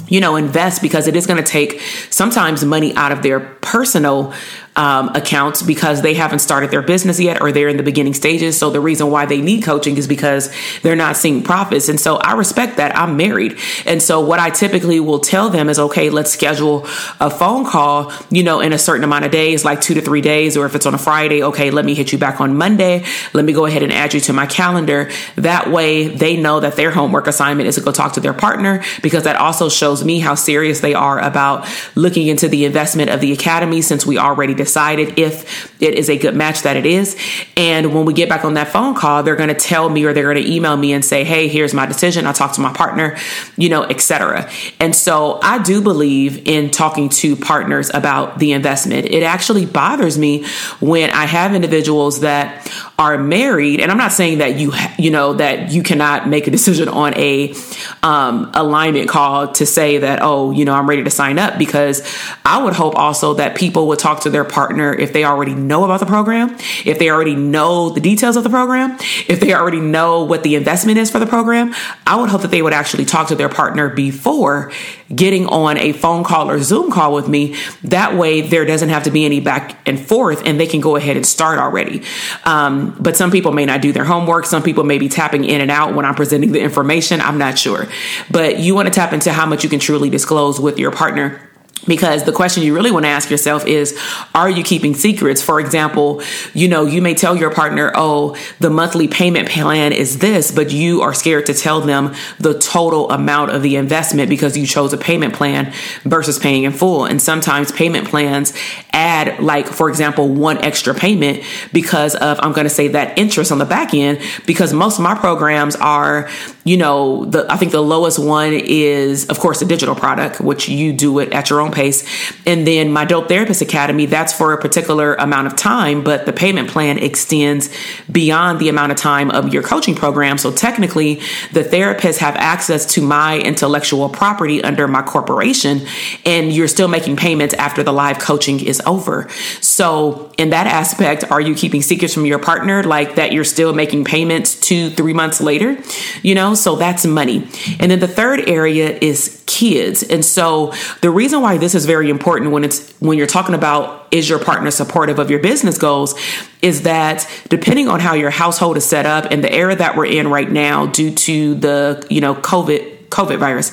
you 0.07 0.19
know, 0.19 0.35
invest 0.35 0.81
because 0.81 1.07
it 1.07 1.15
is 1.15 1.27
going 1.27 1.43
to 1.43 1.49
take 1.49 1.81
sometimes 2.09 2.63
money 2.63 2.95
out 2.95 3.11
of 3.11 3.21
their 3.21 3.39
personal 3.39 4.33
um, 4.75 5.09
accounts 5.09 5.61
because 5.61 6.01
they 6.01 6.13
haven't 6.13 6.39
started 6.39 6.71
their 6.71 6.81
business 6.81 7.19
yet 7.19 7.41
or 7.41 7.51
they're 7.51 7.67
in 7.67 7.75
the 7.75 7.83
beginning 7.83 8.13
stages. 8.13 8.57
So 8.57 8.69
the 8.69 8.79
reason 8.79 9.11
why 9.11 9.25
they 9.25 9.41
need 9.41 9.63
coaching 9.63 9.97
is 9.97 10.07
because 10.07 10.53
they're 10.83 10.95
not 10.95 11.17
seeing 11.17 11.43
profits. 11.43 11.89
And 11.89 11.99
so 11.99 12.15
I 12.15 12.33
respect 12.33 12.77
that. 12.77 12.95
I'm 12.95 13.17
married. 13.17 13.57
And 13.85 14.01
so 14.01 14.21
what 14.21 14.39
I 14.39 14.51
typically 14.51 15.01
will 15.01 15.19
tell 15.19 15.49
them 15.49 15.67
is, 15.67 15.79
okay, 15.79 16.09
let's 16.09 16.31
schedule 16.31 16.85
a 17.19 17.29
phone 17.29 17.65
call, 17.65 18.13
you 18.29 18.41
know, 18.41 18.61
in 18.61 18.71
a 18.71 18.77
certain 18.77 19.03
amount 19.03 19.25
of 19.25 19.31
days, 19.31 19.65
like 19.65 19.81
two 19.81 19.95
to 19.95 20.01
three 20.01 20.21
days, 20.21 20.55
or 20.55 20.65
if 20.65 20.75
it's 20.75 20.85
on 20.85 20.93
a 20.93 20.97
Friday, 20.97 21.43
okay, 21.43 21.71
let 21.71 21.83
me 21.83 21.93
hit 21.93 22.13
you 22.13 22.17
back 22.17 22.39
on 22.39 22.55
Monday. 22.55 23.03
Let 23.33 23.43
me 23.43 23.51
go 23.51 23.65
ahead 23.65 23.83
and 23.83 23.91
add 23.91 24.13
you 24.13 24.21
to 24.21 24.33
my 24.33 24.45
calendar. 24.45 25.09
That 25.35 25.69
way 25.69 26.07
they 26.07 26.37
know 26.37 26.61
that 26.61 26.77
their 26.77 26.91
homework 26.91 27.27
assignment 27.27 27.67
is 27.67 27.75
to 27.75 27.81
go 27.81 27.91
talk 27.91 28.13
to 28.13 28.21
their 28.21 28.33
partner 28.33 28.81
because 29.01 29.23
that 29.23 29.35
also 29.35 29.67
shows 29.67 29.88
me 30.03 30.19
how 30.19 30.35
serious 30.35 30.79
they 30.79 30.93
are 30.93 31.19
about 31.19 31.67
looking 31.95 32.27
into 32.27 32.47
the 32.47 32.65
investment 32.65 33.09
of 33.09 33.21
the 33.21 33.31
academy 33.31 33.81
since 33.81 34.05
we 34.05 34.17
already 34.17 34.53
decided 34.53 35.17
if 35.17 35.71
it 35.81 35.95
is 35.95 36.09
a 36.09 36.17
good 36.17 36.35
match 36.35 36.61
that 36.61 36.77
it 36.77 36.85
is. 36.85 37.17
And 37.57 37.93
when 37.93 38.05
we 38.05 38.13
get 38.13 38.29
back 38.29 38.45
on 38.45 38.53
that 38.53 38.69
phone 38.69 38.95
call, 38.95 39.23
they're 39.23 39.35
going 39.35 39.49
to 39.49 39.55
tell 39.55 39.89
me 39.89 40.05
or 40.05 40.13
they're 40.13 40.31
going 40.31 40.43
to 40.43 40.51
email 40.51 40.77
me 40.77 40.93
and 40.93 41.03
say, 41.03 41.23
Hey, 41.23 41.47
here's 41.47 41.73
my 41.73 41.85
decision. 41.85 42.25
I 42.25 42.33
talked 42.33 42.55
to 42.55 42.61
my 42.61 42.73
partner, 42.73 43.17
you 43.57 43.69
know, 43.69 43.83
etc. 43.83 44.49
And 44.79 44.95
so 44.95 45.39
I 45.41 45.61
do 45.61 45.81
believe 45.81 46.47
in 46.47 46.69
talking 46.69 47.09
to 47.09 47.35
partners 47.35 47.91
about 47.93 48.39
the 48.39 48.53
investment. 48.53 49.07
It 49.07 49.23
actually 49.23 49.65
bothers 49.65 50.17
me 50.17 50.45
when 50.79 51.09
I 51.11 51.25
have 51.25 51.53
individuals 51.53 52.21
that 52.21 52.71
are 52.99 53.17
married, 53.17 53.79
and 53.79 53.89
I'm 53.89 53.97
not 53.97 54.11
saying 54.11 54.39
that 54.39 54.59
you 54.59 54.73
you 54.97 55.09
know 55.09 55.33
that 55.33 55.71
you 55.71 55.81
cannot 55.81 56.27
make 56.27 56.47
a 56.47 56.51
decision 56.51 56.89
on 56.89 57.15
a 57.15 57.55
um, 58.03 58.51
alignment 58.53 59.07
call 59.07 59.53
to 59.53 59.65
say 59.65 59.99
that 59.99 60.19
oh 60.21 60.51
you 60.51 60.65
know 60.65 60.73
I'm 60.73 60.87
ready 60.87 61.05
to 61.05 61.09
sign 61.09 61.39
up 61.39 61.57
because 61.57 62.01
I 62.43 62.61
would 62.61 62.73
hope 62.73 62.95
also 62.95 63.35
that 63.35 63.55
people 63.55 63.87
would 63.87 63.99
talk 63.99 64.21
to 64.21 64.29
their 64.29 64.43
partner 64.43 64.93
if 64.93 65.13
they 65.13 65.23
already 65.23 65.55
know 65.55 65.85
about 65.85 66.01
the 66.01 66.05
program, 66.05 66.57
if 66.85 66.99
they 66.99 67.09
already 67.09 67.35
know 67.35 67.89
the 67.89 68.01
details 68.01 68.35
of 68.35 68.43
the 68.43 68.49
program, 68.49 68.97
if 69.29 69.39
they 69.39 69.53
already 69.53 69.79
know 69.79 70.25
what 70.25 70.43
the 70.43 70.55
investment 70.55 70.97
is 70.97 71.09
for 71.09 71.19
the 71.19 71.27
program. 71.27 71.73
I 72.05 72.17
would 72.17 72.29
hope 72.29 72.41
that 72.41 72.51
they 72.51 72.61
would 72.61 72.73
actually 72.73 73.05
talk 73.05 73.29
to 73.29 73.35
their 73.35 73.49
partner 73.49 73.87
before 73.87 74.73
getting 75.15 75.45
on 75.47 75.77
a 75.77 75.93
phone 75.93 76.23
call 76.23 76.49
or 76.49 76.61
Zoom 76.61 76.91
call 76.91 77.13
with 77.13 77.27
me. 77.27 77.55
That 77.83 78.15
way, 78.15 78.41
there 78.41 78.65
doesn't 78.65 78.89
have 78.89 79.03
to 79.03 79.11
be 79.11 79.25
any 79.25 79.39
back 79.39 79.79
and 79.87 79.99
forth, 79.99 80.41
and 80.45 80.59
they 80.59 80.67
can 80.67 80.81
go 80.81 80.95
ahead 80.95 81.15
and 81.15 81.25
start 81.25 81.59
already. 81.59 82.03
Um, 82.43 82.88
but 82.99 83.17
some 83.17 83.31
people 83.31 83.51
may 83.51 83.65
not 83.65 83.81
do 83.81 83.91
their 83.91 84.05
homework. 84.05 84.45
Some 84.45 84.63
people 84.63 84.83
may 84.83 84.97
be 84.97 85.09
tapping 85.09 85.43
in 85.43 85.61
and 85.61 85.71
out 85.71 85.95
when 85.95 86.05
I'm 86.05 86.15
presenting 86.15 86.51
the 86.51 86.61
information. 86.61 87.21
I'm 87.21 87.37
not 87.37 87.57
sure. 87.57 87.87
But 88.31 88.59
you 88.59 88.75
want 88.75 88.87
to 88.87 88.93
tap 88.93 89.13
into 89.13 89.33
how 89.33 89.45
much 89.45 89.63
you 89.63 89.69
can 89.69 89.79
truly 89.79 90.09
disclose 90.09 90.59
with 90.59 90.79
your 90.79 90.91
partner 90.91 91.48
because 91.87 92.23
the 92.23 92.31
question 92.31 92.63
you 92.63 92.73
really 92.73 92.91
want 92.91 93.05
to 93.05 93.09
ask 93.09 93.29
yourself 93.29 93.65
is 93.65 93.97
are 94.35 94.49
you 94.49 94.63
keeping 94.63 94.93
secrets? 94.93 95.41
For 95.41 95.59
example 95.59 96.21
you 96.53 96.67
know 96.67 96.85
you 96.85 97.01
may 97.01 97.13
tell 97.13 97.35
your 97.35 97.51
partner 97.51 97.91
oh 97.95 98.35
the 98.59 98.69
monthly 98.69 99.07
payment 99.07 99.49
plan 99.49 99.91
is 99.91 100.19
this 100.19 100.51
but 100.51 100.71
you 100.71 101.01
are 101.01 101.13
scared 101.13 101.45
to 101.47 101.53
tell 101.53 101.81
them 101.81 102.13
the 102.39 102.57
total 102.59 103.09
amount 103.11 103.51
of 103.51 103.61
the 103.61 103.75
investment 103.75 104.29
because 104.29 104.57
you 104.57 104.65
chose 104.65 104.93
a 104.93 104.97
payment 104.97 105.33
plan 105.33 105.73
versus 106.03 106.37
paying 106.39 106.63
in 106.63 106.71
full. 106.71 107.05
And 107.05 107.21
sometimes 107.21 107.71
payment 107.71 108.07
plans 108.07 108.53
add 108.91 109.39
like 109.41 109.67
for 109.67 109.89
example 109.89 110.27
one 110.27 110.57
extra 110.59 110.93
payment 110.93 111.43
because 111.71 112.15
of 112.15 112.39
i'm 112.41 112.51
going 112.51 112.65
to 112.65 112.69
say 112.69 112.87
that 112.89 113.17
interest 113.17 113.51
on 113.51 113.57
the 113.57 113.65
back 113.65 113.93
end 113.93 114.19
because 114.45 114.73
most 114.73 114.97
of 114.97 115.03
my 115.03 115.15
programs 115.15 115.75
are 115.77 116.29
you 116.69 116.77
know 116.77 117.25
the 117.25 117.41
i 117.49 117.57
think 117.57 117.71
the 117.71 117.81
lowest 117.95 118.19
one 118.19 118.53
is 118.53 119.27
of 119.27 119.39
course 119.39 119.61
a 119.61 119.65
digital 119.65 119.95
product 119.95 120.39
which 120.49 120.67
you 120.69 120.93
do 120.93 121.19
it 121.19 121.31
at 121.31 121.49
your 121.49 121.61
own 121.61 121.71
pace. 121.71 122.03
And 122.45 122.67
then 122.67 122.91
my 122.91 123.05
Dope 123.05 123.27
Therapist 123.27 123.61
Academy, 123.61 124.05
that's 124.05 124.33
for 124.33 124.53
a 124.53 124.61
particular 124.61 125.15
amount 125.15 125.47
of 125.47 125.55
time, 125.55 126.03
but 126.03 126.25
the 126.25 126.33
payment 126.33 126.69
plan 126.69 126.97
extends 126.97 127.69
beyond 128.11 128.59
the 128.59 128.69
amount 128.69 128.91
of 128.91 128.97
time 128.97 129.31
of 129.31 129.53
your 129.53 129.63
coaching 129.63 129.95
program. 129.95 130.37
So 130.37 130.51
technically, 130.51 131.15
the 131.53 131.63
therapists 131.63 132.17
have 132.17 132.35
access 132.35 132.85
to 132.93 133.01
my 133.01 133.39
intellectual 133.39 134.09
property 134.09 134.63
under 134.63 134.87
my 134.87 135.01
corporation, 135.01 135.81
and 136.25 136.51
you're 136.51 136.67
still 136.67 136.87
making 136.87 137.15
payments 137.15 137.53
after 137.53 137.83
the 137.83 137.93
live 137.93 138.19
coaching 138.19 138.65
is 138.65 138.81
over. 138.85 139.29
So, 139.61 140.31
in 140.37 140.51
that 140.51 140.67
aspect, 140.67 141.29
are 141.29 141.41
you 141.41 141.53
keeping 141.53 141.81
secrets 141.81 142.13
from 142.13 142.25
your 142.25 142.39
partner, 142.39 142.83
like 142.83 143.15
that 143.15 143.31
you're 143.33 143.43
still 143.43 143.73
making 143.73 144.05
payments 144.05 144.55
two, 144.55 144.89
three 144.89 145.13
months 145.13 145.41
later? 145.41 145.77
You 146.23 146.35
know, 146.35 146.53
so 146.59 146.75
that's 146.75 147.05
money. 147.05 147.47
And 147.79 147.91
then 147.91 147.99
the 147.99 148.07
third 148.07 148.49
area 148.49 148.97
is 149.01 149.43
kids. 149.47 150.03
And 150.03 150.23
so 150.23 150.73
the 151.01 151.09
reason 151.09 151.41
why 151.41 151.57
this 151.57 151.75
is 151.75 151.85
very 151.85 152.09
important 152.09 152.51
when 152.51 152.63
it's 152.63 152.91
when 152.99 153.17
you're 153.17 153.27
talking 153.27 153.55
about 153.55 154.07
is 154.11 154.29
your 154.29 154.39
partner 154.39 154.71
supportive 154.71 155.19
of 155.19 155.29
your 155.29 155.39
business 155.39 155.77
goals 155.77 156.19
is 156.61 156.83
that 156.83 157.29
depending 157.49 157.87
on 157.87 157.99
how 157.99 158.13
your 158.13 158.29
household 158.29 158.77
is 158.77 158.85
set 158.85 159.05
up 159.05 159.25
and 159.31 159.43
the 159.43 159.51
era 159.51 159.75
that 159.75 159.95
we're 159.95 160.05
in 160.05 160.27
right 160.27 160.49
now 160.49 160.85
due 160.87 161.13
to 161.13 161.55
the 161.55 162.05
you 162.09 162.21
know 162.21 162.35
covid 162.35 163.07
covid 163.09 163.37
virus 163.37 163.71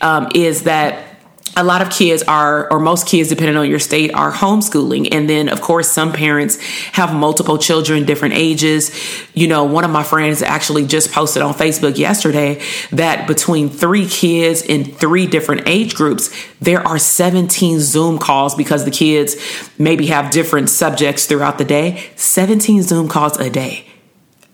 um, 0.00 0.28
is 0.34 0.64
that 0.64 1.07
a 1.56 1.64
lot 1.64 1.82
of 1.82 1.90
kids 1.90 2.22
are, 2.24 2.70
or 2.72 2.78
most 2.78 3.06
kids, 3.06 3.28
depending 3.28 3.56
on 3.56 3.68
your 3.68 3.78
state, 3.78 4.12
are 4.14 4.32
homeschooling. 4.32 5.08
And 5.12 5.28
then, 5.28 5.48
of 5.48 5.60
course, 5.60 5.90
some 5.90 6.12
parents 6.12 6.56
have 6.92 7.14
multiple 7.14 7.58
children, 7.58 8.04
different 8.04 8.34
ages. 8.34 8.90
You 9.34 9.48
know, 9.48 9.64
one 9.64 9.84
of 9.84 9.90
my 9.90 10.02
friends 10.02 10.42
actually 10.42 10.86
just 10.86 11.12
posted 11.12 11.42
on 11.42 11.54
Facebook 11.54 11.98
yesterday 11.98 12.62
that 12.90 13.26
between 13.26 13.68
three 13.70 14.06
kids 14.06 14.62
in 14.62 14.84
three 14.84 15.26
different 15.26 15.62
age 15.66 15.94
groups, 15.94 16.30
there 16.60 16.86
are 16.86 16.98
17 16.98 17.80
Zoom 17.80 18.18
calls 18.18 18.54
because 18.54 18.84
the 18.84 18.90
kids 18.90 19.36
maybe 19.78 20.06
have 20.06 20.30
different 20.30 20.70
subjects 20.70 21.26
throughout 21.26 21.58
the 21.58 21.64
day. 21.64 22.10
17 22.16 22.82
Zoom 22.82 23.08
calls 23.08 23.38
a 23.38 23.50
day. 23.50 23.86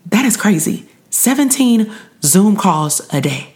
That 0.07 0.25
is 0.25 0.37
crazy. 0.37 0.87
17 1.09 1.93
Zoom 2.23 2.55
calls 2.55 3.01
a 3.13 3.21
day, 3.21 3.53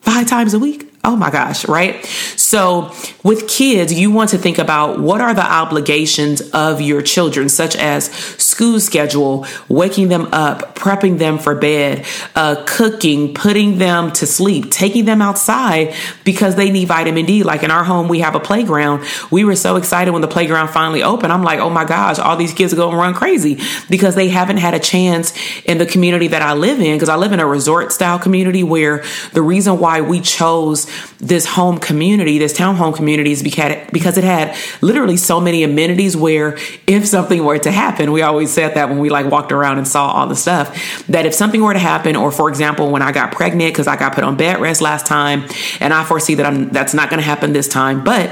five 0.00 0.26
times 0.26 0.54
a 0.54 0.58
week. 0.58 0.89
Oh 1.02 1.16
my 1.16 1.30
gosh, 1.30 1.66
right? 1.66 2.04
So, 2.04 2.92
with 3.24 3.48
kids, 3.48 3.90
you 3.90 4.10
want 4.10 4.30
to 4.30 4.38
think 4.38 4.58
about 4.58 5.00
what 5.00 5.22
are 5.22 5.32
the 5.32 5.44
obligations 5.44 6.42
of 6.50 6.82
your 6.82 7.00
children, 7.00 7.48
such 7.48 7.74
as 7.74 8.12
school 8.12 8.78
schedule, 8.80 9.46
waking 9.66 10.08
them 10.08 10.28
up, 10.32 10.74
prepping 10.74 11.16
them 11.16 11.38
for 11.38 11.54
bed, 11.54 12.04
uh, 12.34 12.62
cooking, 12.66 13.32
putting 13.32 13.78
them 13.78 14.12
to 14.12 14.26
sleep, 14.26 14.70
taking 14.70 15.06
them 15.06 15.22
outside 15.22 15.94
because 16.24 16.56
they 16.56 16.70
need 16.70 16.88
vitamin 16.88 17.24
D. 17.24 17.44
Like 17.44 17.62
in 17.62 17.70
our 17.70 17.84
home, 17.84 18.08
we 18.08 18.20
have 18.20 18.34
a 18.34 18.40
playground. 18.40 19.02
We 19.30 19.44
were 19.44 19.56
so 19.56 19.76
excited 19.76 20.10
when 20.10 20.20
the 20.20 20.28
playground 20.28 20.68
finally 20.68 21.02
opened. 21.02 21.32
I'm 21.32 21.42
like, 21.42 21.60
oh 21.60 21.70
my 21.70 21.86
gosh, 21.86 22.18
all 22.18 22.36
these 22.36 22.52
kids 22.52 22.74
are 22.74 22.76
going 22.76 22.92
to 22.92 22.98
run 22.98 23.14
crazy 23.14 23.58
because 23.88 24.16
they 24.16 24.28
haven't 24.28 24.58
had 24.58 24.74
a 24.74 24.78
chance 24.80 25.32
in 25.64 25.78
the 25.78 25.86
community 25.86 26.28
that 26.28 26.42
I 26.42 26.52
live 26.52 26.78
in. 26.78 26.96
Because 26.96 27.08
I 27.08 27.16
live 27.16 27.32
in 27.32 27.40
a 27.40 27.46
resort 27.46 27.90
style 27.90 28.18
community 28.18 28.62
where 28.62 29.02
the 29.32 29.40
reason 29.40 29.78
why 29.78 30.02
we 30.02 30.20
chose 30.20 30.89
this 31.18 31.46
home 31.46 31.78
community, 31.78 32.38
this 32.38 32.56
townhome 32.56 32.94
community, 32.94 33.32
is 33.32 33.42
because 33.42 34.18
it 34.18 34.24
had 34.24 34.56
literally 34.80 35.16
so 35.16 35.40
many 35.40 35.62
amenities 35.62 36.16
where 36.16 36.58
if 36.86 37.06
something 37.06 37.44
were 37.44 37.58
to 37.58 37.70
happen, 37.70 38.12
we 38.12 38.22
always 38.22 38.50
said 38.50 38.74
that 38.74 38.88
when 38.88 38.98
we 38.98 39.10
like 39.10 39.30
walked 39.30 39.52
around 39.52 39.78
and 39.78 39.86
saw 39.86 40.10
all 40.10 40.26
the 40.26 40.36
stuff, 40.36 41.06
that 41.06 41.26
if 41.26 41.34
something 41.34 41.62
were 41.62 41.72
to 41.72 41.78
happen, 41.78 42.16
or 42.16 42.30
for 42.30 42.48
example, 42.48 42.90
when 42.90 43.02
I 43.02 43.12
got 43.12 43.32
pregnant, 43.32 43.72
because 43.72 43.86
I 43.86 43.96
got 43.96 44.14
put 44.14 44.24
on 44.24 44.36
bed 44.36 44.60
rest 44.60 44.80
last 44.80 45.06
time, 45.06 45.46
and 45.80 45.92
I 45.92 46.04
foresee 46.04 46.34
that 46.36 46.46
I'm, 46.46 46.70
that's 46.70 46.94
not 46.94 47.10
going 47.10 47.20
to 47.20 47.26
happen 47.26 47.52
this 47.52 47.68
time, 47.68 48.04
but 48.04 48.30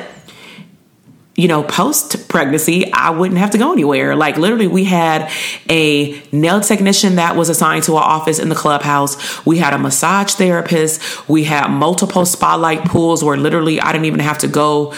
you 1.38 1.46
know, 1.46 1.62
post 1.62 2.28
pregnancy, 2.28 2.92
I 2.92 3.10
wouldn't 3.10 3.38
have 3.38 3.50
to 3.50 3.58
go 3.58 3.72
anywhere. 3.72 4.16
Like 4.16 4.36
literally, 4.38 4.66
we 4.66 4.82
had 4.82 5.30
a 5.70 6.20
nail 6.32 6.60
technician 6.60 7.14
that 7.14 7.36
was 7.36 7.48
assigned 7.48 7.84
to 7.84 7.94
our 7.94 8.02
office 8.02 8.40
in 8.40 8.48
the 8.48 8.56
clubhouse. 8.56 9.46
We 9.46 9.58
had 9.58 9.72
a 9.72 9.78
massage 9.78 10.34
therapist. 10.34 11.28
We 11.28 11.44
had 11.44 11.68
multiple 11.68 12.26
spotlight 12.26 12.86
pools 12.86 13.22
where 13.22 13.36
literally 13.36 13.80
I 13.80 13.92
didn't 13.92 14.06
even 14.06 14.18
have 14.18 14.38
to 14.38 14.48
go 14.48 14.94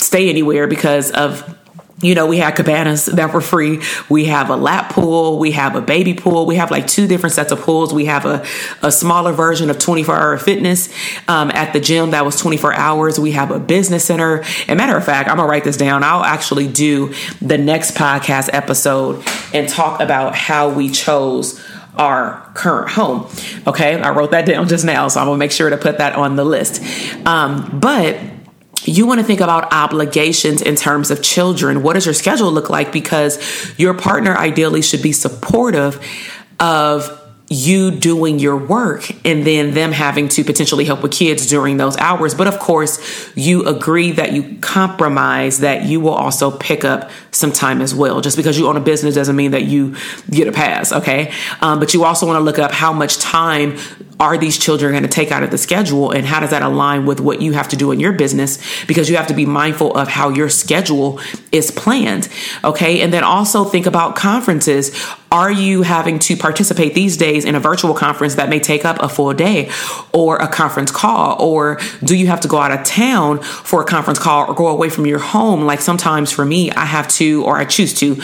stay 0.00 0.28
anywhere 0.30 0.68
because 0.68 1.10
of 1.10 1.55
you 2.02 2.14
know, 2.14 2.26
we 2.26 2.36
had 2.36 2.52
cabanas 2.56 3.06
that 3.06 3.32
were 3.32 3.40
free. 3.40 3.80
We 4.10 4.26
have 4.26 4.50
a 4.50 4.56
lap 4.56 4.92
pool. 4.92 5.38
We 5.38 5.52
have 5.52 5.76
a 5.76 5.80
baby 5.80 6.12
pool. 6.12 6.44
We 6.44 6.56
have 6.56 6.70
like 6.70 6.86
two 6.86 7.06
different 7.06 7.34
sets 7.34 7.52
of 7.52 7.60
pools. 7.60 7.94
We 7.94 8.04
have 8.04 8.26
a, 8.26 8.44
a 8.82 8.92
smaller 8.92 9.32
version 9.32 9.70
of 9.70 9.78
24 9.78 10.14
hour 10.14 10.38
fitness 10.38 10.90
um, 11.26 11.50
at 11.52 11.72
the 11.72 11.80
gym 11.80 12.10
that 12.10 12.24
was 12.24 12.38
24 12.38 12.74
hours. 12.74 13.18
We 13.18 13.32
have 13.32 13.50
a 13.50 13.58
business 13.58 14.04
center. 14.04 14.44
And 14.68 14.76
matter 14.76 14.96
of 14.96 15.04
fact, 15.04 15.30
I'm 15.30 15.36
going 15.36 15.46
to 15.46 15.50
write 15.50 15.64
this 15.64 15.78
down. 15.78 16.04
I'll 16.04 16.22
actually 16.22 16.68
do 16.68 17.14
the 17.40 17.56
next 17.56 17.94
podcast 17.96 18.50
episode 18.52 19.24
and 19.54 19.66
talk 19.66 20.00
about 20.00 20.34
how 20.34 20.68
we 20.68 20.90
chose 20.90 21.64
our 21.96 22.50
current 22.52 22.90
home. 22.90 23.26
Okay. 23.66 23.98
I 23.98 24.10
wrote 24.10 24.32
that 24.32 24.44
down 24.44 24.68
just 24.68 24.84
now. 24.84 25.08
So 25.08 25.18
I'm 25.18 25.28
going 25.28 25.36
to 25.36 25.38
make 25.38 25.52
sure 25.52 25.70
to 25.70 25.78
put 25.78 25.96
that 25.96 26.14
on 26.14 26.36
the 26.36 26.44
list. 26.44 26.82
Um, 27.26 27.80
but 27.80 28.18
you 28.84 29.06
want 29.06 29.20
to 29.20 29.26
think 29.26 29.40
about 29.40 29.72
obligations 29.72 30.62
in 30.62 30.76
terms 30.76 31.10
of 31.10 31.22
children. 31.22 31.82
What 31.82 31.94
does 31.94 32.06
your 32.06 32.14
schedule 32.14 32.52
look 32.52 32.70
like? 32.70 32.92
Because 32.92 33.38
your 33.78 33.94
partner 33.94 34.36
ideally 34.36 34.82
should 34.82 35.02
be 35.02 35.12
supportive 35.12 36.00
of 36.60 37.25
you 37.48 37.92
doing 37.92 38.40
your 38.40 38.56
work 38.56 39.08
and 39.24 39.46
then 39.46 39.72
them 39.72 39.92
having 39.92 40.26
to 40.26 40.42
potentially 40.42 40.84
help 40.84 41.02
with 41.02 41.12
kids 41.12 41.46
during 41.46 41.76
those 41.76 41.96
hours. 41.98 42.34
But 42.34 42.48
of 42.48 42.58
course, 42.58 43.30
you 43.36 43.64
agree 43.66 44.10
that 44.12 44.32
you 44.32 44.58
compromise 44.60 45.60
that 45.60 45.84
you 45.84 46.00
will 46.00 46.14
also 46.14 46.50
pick 46.50 46.84
up 46.84 47.08
some 47.30 47.52
time 47.52 47.80
as 47.80 47.94
well. 47.94 48.20
Just 48.20 48.36
because 48.36 48.58
you 48.58 48.66
own 48.66 48.76
a 48.76 48.80
business 48.80 49.14
doesn't 49.14 49.36
mean 49.36 49.52
that 49.52 49.64
you 49.64 49.94
get 50.28 50.48
a 50.48 50.52
pass, 50.52 50.92
okay? 50.92 51.32
Um, 51.60 51.78
but 51.78 51.94
you 51.94 52.04
also 52.04 52.26
want 52.26 52.36
to 52.36 52.42
look 52.42 52.58
up 52.58 52.72
how 52.72 52.92
much 52.92 53.18
time 53.18 53.78
are 54.18 54.38
these 54.38 54.58
children 54.58 54.92
going 54.92 55.02
to 55.02 55.08
take 55.08 55.30
out 55.30 55.42
of 55.42 55.50
the 55.50 55.58
schedule 55.58 56.10
and 56.10 56.26
how 56.26 56.40
does 56.40 56.50
that 56.50 56.62
align 56.62 57.04
with 57.06 57.20
what 57.20 57.42
you 57.42 57.52
have 57.52 57.68
to 57.68 57.76
do 57.76 57.92
in 57.92 58.00
your 58.00 58.12
business 58.12 58.58
because 58.86 59.10
you 59.10 59.16
have 59.16 59.26
to 59.26 59.34
be 59.34 59.44
mindful 59.44 59.94
of 59.94 60.08
how 60.08 60.30
your 60.30 60.48
schedule 60.48 61.20
is 61.52 61.70
planned 61.70 62.28
okay 62.64 63.02
and 63.02 63.12
then 63.12 63.22
also 63.22 63.64
think 63.64 63.84
about 63.84 64.16
conferences 64.16 64.90
are 65.30 65.50
you 65.50 65.82
having 65.82 66.18
to 66.20 66.36
participate 66.36 66.94
these 66.94 67.16
days 67.16 67.44
in 67.44 67.54
a 67.54 67.60
virtual 67.60 67.94
conference 67.94 68.36
that 68.36 68.48
may 68.48 68.60
take 68.60 68.84
up 68.84 69.00
a 69.00 69.08
full 69.08 69.32
day 69.34 69.70
or 70.12 70.36
a 70.36 70.48
conference 70.48 70.90
call? 70.90 71.40
Or 71.42 71.78
do 72.04 72.14
you 72.14 72.28
have 72.28 72.40
to 72.42 72.48
go 72.48 72.58
out 72.58 72.70
of 72.70 72.84
town 72.84 73.40
for 73.40 73.82
a 73.82 73.84
conference 73.84 74.18
call 74.18 74.48
or 74.48 74.54
go 74.54 74.68
away 74.68 74.88
from 74.88 75.06
your 75.06 75.18
home? 75.18 75.62
Like 75.62 75.80
sometimes 75.80 76.30
for 76.30 76.44
me, 76.44 76.70
I 76.70 76.84
have 76.84 77.08
to, 77.08 77.44
or 77.44 77.56
I 77.56 77.64
choose 77.64 77.92
to 77.94 78.20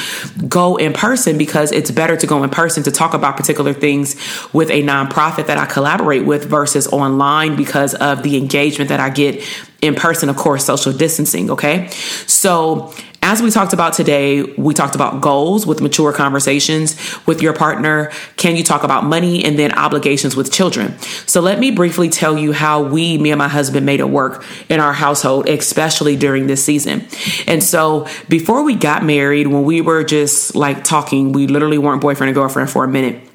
go 0.49 0.77
in 0.77 0.93
person 0.93 1.39
because 1.39 1.73
it's 1.73 1.91
better 1.91 2.17
to 2.17 2.27
go 2.27 2.45
in 2.45 2.51
person 2.51 2.83
to 2.85 2.93
talk 2.93 3.15
about 3.15 3.37
particular 3.37 3.73
things 3.73 4.15
with 4.53 4.71
a 4.71 4.83
nonprofit 4.83 5.47
that 5.47 5.59
I 5.59 5.67
collaborate 5.67 6.25
with 6.25 6.45
versus 6.45 6.87
online 6.87 7.57
because 7.57 7.95
of 7.95 8.23
the 8.23 8.37
engagement 8.37 8.89
that 8.91 9.01
I 9.01 9.11
get 9.11 9.43
in 9.81 9.97
person, 9.97 10.29
of 10.29 10.37
course, 10.37 10.65
social 10.65 10.93
distancing. 10.93 11.51
Okay. 11.51 11.89
So, 12.27 12.95
as 13.23 13.41
we 13.41 13.51
talked 13.53 13.73
about 13.73 13.93
today, 13.93 14.43
we 14.43 14.75
talked 14.75 14.97
about 14.97 15.21
goals 15.21 15.65
with 15.65 15.81
mature 15.81 16.13
conversations 16.13 16.97
with 17.25 17.41
your 17.41 17.53
partner. 17.53 18.11
Can 18.37 18.57
you 18.57 18.65
talk 18.65 18.83
about 18.83 19.05
money 19.05 19.45
and 19.45 19.57
then 19.57 19.73
obligations 19.73 20.35
with 20.35 20.53
children? 20.53 20.99
So 21.27 21.41
let 21.41 21.61
me 21.61 21.71
briefly 21.71 22.09
tell 22.09 22.37
you 22.37 22.53
how 22.53 22.83
we, 22.83 23.19
me 23.19 23.31
and 23.31 23.39
my 23.39 23.47
husband, 23.47 23.87
made 23.87 24.01
it 24.01 24.11
work 24.11 24.45
in 24.69 24.81
our 24.81 24.93
household, 24.93 25.49
especially 25.49 26.17
during 26.17 26.49
this 26.49 26.65
season. 26.65 27.07
And 27.47 27.63
so 27.63 28.09
before 28.29 28.65
we 28.65 28.75
got 28.75 29.05
married, 29.05 29.47
when 29.47 29.63
we 29.63 29.81
were 29.81 30.03
just 30.03 30.57
like 30.57 30.83
talking, 30.83 31.33
we 31.33 31.47
literally 31.47 31.79
weren't 31.79 32.03
boyfriend 32.03 32.29
and 32.29 32.35
girlfriend 32.35 32.71
for 32.71 32.85
a 32.85 32.89
minute 32.89 33.29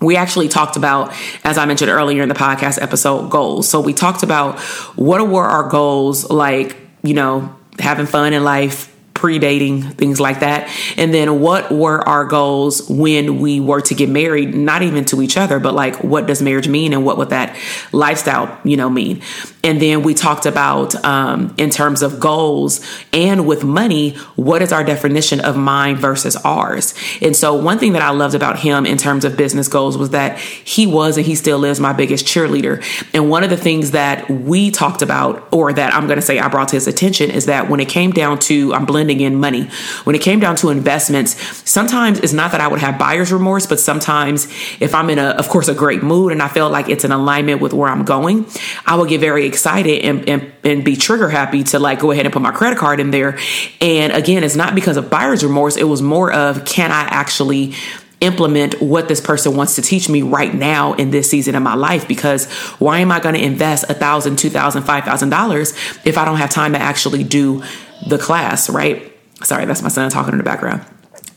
we 0.00 0.16
actually 0.16 0.48
talked 0.48 0.76
about, 0.76 1.14
as 1.44 1.56
I 1.58 1.64
mentioned 1.64 1.88
earlier 1.88 2.24
in 2.24 2.28
the 2.28 2.34
podcast 2.34 2.82
episode, 2.82 3.30
goals. 3.30 3.68
So 3.68 3.80
we 3.80 3.92
talked 3.92 4.24
about 4.24 4.58
what 4.96 5.26
were 5.28 5.44
our 5.44 5.68
goals, 5.68 6.28
like, 6.28 6.76
you 7.04 7.14
know, 7.14 7.54
having 7.78 8.06
fun 8.06 8.32
in 8.32 8.42
life, 8.42 8.91
pre-dating, 9.22 9.82
things 9.82 10.18
like 10.18 10.40
that. 10.40 10.68
And 10.96 11.14
then 11.14 11.38
what 11.38 11.70
were 11.70 12.00
our 12.08 12.24
goals 12.24 12.90
when 12.90 13.38
we 13.38 13.60
were 13.60 13.80
to 13.82 13.94
get 13.94 14.08
married, 14.08 14.52
not 14.52 14.82
even 14.82 15.04
to 15.04 15.22
each 15.22 15.36
other, 15.36 15.60
but 15.60 15.74
like 15.74 16.02
what 16.02 16.26
does 16.26 16.42
marriage 16.42 16.66
mean 16.66 16.92
and 16.92 17.04
what 17.04 17.18
would 17.18 17.30
that 17.30 17.56
lifestyle, 17.92 18.58
you 18.64 18.76
know, 18.76 18.90
mean? 18.90 19.22
And 19.62 19.80
then 19.80 20.02
we 20.02 20.12
talked 20.12 20.44
about 20.44 20.96
um, 21.04 21.54
in 21.56 21.70
terms 21.70 22.02
of 22.02 22.18
goals 22.18 22.80
and 23.12 23.46
with 23.46 23.62
money, 23.62 24.16
what 24.34 24.60
is 24.60 24.72
our 24.72 24.82
definition 24.82 25.38
of 25.38 25.56
mine 25.56 25.94
versus 25.94 26.34
ours? 26.34 26.92
And 27.20 27.36
so 27.36 27.54
one 27.54 27.78
thing 27.78 27.92
that 27.92 28.02
I 28.02 28.10
loved 28.10 28.34
about 28.34 28.58
him 28.58 28.84
in 28.86 28.98
terms 28.98 29.24
of 29.24 29.36
business 29.36 29.68
goals 29.68 29.96
was 29.96 30.10
that 30.10 30.36
he 30.36 30.88
was 30.88 31.16
and 31.16 31.24
he 31.24 31.36
still 31.36 31.64
is 31.64 31.78
my 31.78 31.92
biggest 31.92 32.26
cheerleader. 32.26 32.84
And 33.14 33.30
one 33.30 33.44
of 33.44 33.50
the 33.50 33.56
things 33.56 33.92
that 33.92 34.28
we 34.28 34.72
talked 34.72 35.00
about, 35.00 35.46
or 35.52 35.72
that 35.72 35.94
I'm 35.94 36.08
going 36.08 36.18
to 36.18 36.22
say 36.22 36.40
I 36.40 36.48
brought 36.48 36.68
to 36.68 36.76
his 36.76 36.88
attention, 36.88 37.30
is 37.30 37.46
that 37.46 37.70
when 37.70 37.78
it 37.78 37.88
came 37.88 38.10
down 38.10 38.40
to 38.40 38.74
I'm 38.74 38.84
blending 38.84 39.11
in 39.20 39.36
money, 39.36 39.68
when 40.04 40.16
it 40.16 40.22
came 40.22 40.40
down 40.40 40.56
to 40.56 40.70
investments, 40.70 41.36
sometimes 41.68 42.20
it's 42.20 42.32
not 42.32 42.52
that 42.52 42.60
I 42.60 42.68
would 42.68 42.80
have 42.80 42.98
buyer's 42.98 43.32
remorse, 43.32 43.66
but 43.66 43.80
sometimes 43.80 44.46
if 44.80 44.94
I'm 44.94 45.10
in 45.10 45.18
a, 45.18 45.30
of 45.30 45.48
course, 45.48 45.68
a 45.68 45.74
great 45.74 46.02
mood 46.02 46.32
and 46.32 46.42
I 46.42 46.48
feel 46.48 46.68
like 46.70 46.88
it's 46.88 47.04
in 47.04 47.12
alignment 47.12 47.60
with 47.60 47.72
where 47.72 47.88
I'm 47.88 48.04
going, 48.04 48.46
I 48.86 48.96
will 48.96 49.06
get 49.06 49.20
very 49.20 49.46
excited 49.46 50.04
and, 50.04 50.28
and, 50.28 50.52
and 50.64 50.84
be 50.84 50.96
trigger 50.96 51.28
happy 51.28 51.62
to 51.64 51.78
like 51.78 52.00
go 52.00 52.10
ahead 52.10 52.26
and 52.26 52.32
put 52.32 52.42
my 52.42 52.52
credit 52.52 52.78
card 52.78 53.00
in 53.00 53.10
there. 53.10 53.38
And 53.80 54.12
again, 54.12 54.44
it's 54.44 54.56
not 54.56 54.74
because 54.74 54.96
of 54.96 55.10
buyer's 55.10 55.44
remorse. 55.44 55.76
It 55.76 55.84
was 55.84 56.02
more 56.02 56.32
of 56.32 56.64
can 56.64 56.90
I 56.90 57.02
actually 57.02 57.74
implement 58.22 58.80
what 58.80 59.08
this 59.08 59.20
person 59.20 59.56
wants 59.56 59.74
to 59.74 59.82
teach 59.82 60.08
me 60.08 60.22
right 60.22 60.54
now 60.54 60.94
in 60.94 61.10
this 61.10 61.28
season 61.28 61.56
of 61.56 61.62
my 61.62 61.74
life 61.74 62.06
because 62.06 62.46
why 62.78 63.00
am 63.00 63.10
i 63.10 63.18
going 63.18 63.34
to 63.34 63.42
invest 63.42 63.84
a 63.90 63.94
thousand 63.94 64.38
two 64.38 64.48
thousand 64.48 64.84
five 64.84 65.02
thousand 65.02 65.28
dollars 65.28 65.72
if 66.04 66.16
i 66.16 66.24
don't 66.24 66.36
have 66.36 66.48
time 66.48 66.72
to 66.72 66.78
actually 66.78 67.24
do 67.24 67.62
the 68.06 68.18
class 68.18 68.68
right 68.70 69.16
sorry 69.42 69.64
that's 69.64 69.82
my 69.82 69.88
son 69.88 70.10
talking 70.10 70.32
in 70.32 70.38
the 70.38 70.44
background 70.44 70.84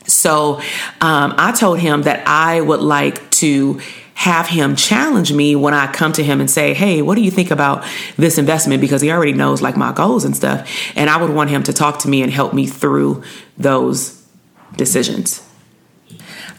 so 0.06 0.56
um, 1.00 1.34
i 1.36 1.52
told 1.52 1.78
him 1.78 2.02
that 2.02 2.26
i 2.26 2.60
would 2.60 2.80
like 2.80 3.30
to 3.30 3.80
have 4.16 4.48
him 4.48 4.74
challenge 4.74 5.30
me 5.30 5.54
when 5.54 5.74
I 5.74 5.92
come 5.92 6.10
to 6.14 6.24
him 6.24 6.40
and 6.40 6.50
say, 6.50 6.72
Hey, 6.72 7.02
what 7.02 7.16
do 7.16 7.20
you 7.20 7.30
think 7.30 7.50
about 7.50 7.84
this 8.16 8.38
investment? 8.38 8.80
Because 8.80 9.02
he 9.02 9.12
already 9.12 9.34
knows 9.34 9.60
like 9.60 9.76
my 9.76 9.92
goals 9.92 10.24
and 10.24 10.34
stuff. 10.34 10.68
And 10.96 11.10
I 11.10 11.20
would 11.20 11.30
want 11.30 11.50
him 11.50 11.62
to 11.64 11.72
talk 11.74 11.98
to 12.00 12.08
me 12.08 12.22
and 12.22 12.32
help 12.32 12.54
me 12.54 12.66
through 12.66 13.22
those 13.58 14.26
decisions. 14.74 15.46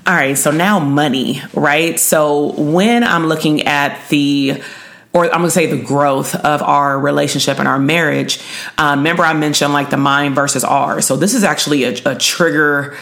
All 0.06 0.14
right, 0.14 0.38
so 0.38 0.52
now 0.52 0.80
money, 0.80 1.42
right? 1.54 2.00
So 2.00 2.54
when 2.54 3.04
I'm 3.04 3.26
looking 3.26 3.64
at 3.64 4.08
the 4.10 4.62
or 5.14 5.26
I'm 5.26 5.40
gonna 5.40 5.50
say 5.50 5.66
the 5.66 5.82
growth 5.82 6.36
of 6.36 6.62
our 6.62 7.00
relationship 7.00 7.60
and 7.60 7.68
our 7.68 7.80
marriage. 7.80 8.40
Um, 8.78 9.00
remember, 9.00 9.24
I 9.24 9.34
mentioned 9.34 9.74
like 9.74 9.90
the 9.90 9.98
mine 9.98 10.34
versus 10.34 10.64
ours. 10.64 11.06
So 11.06 11.16
this 11.16 11.34
is 11.34 11.44
actually 11.44 11.84
a, 11.84 11.96
a 12.06 12.16
trigger 12.16 12.98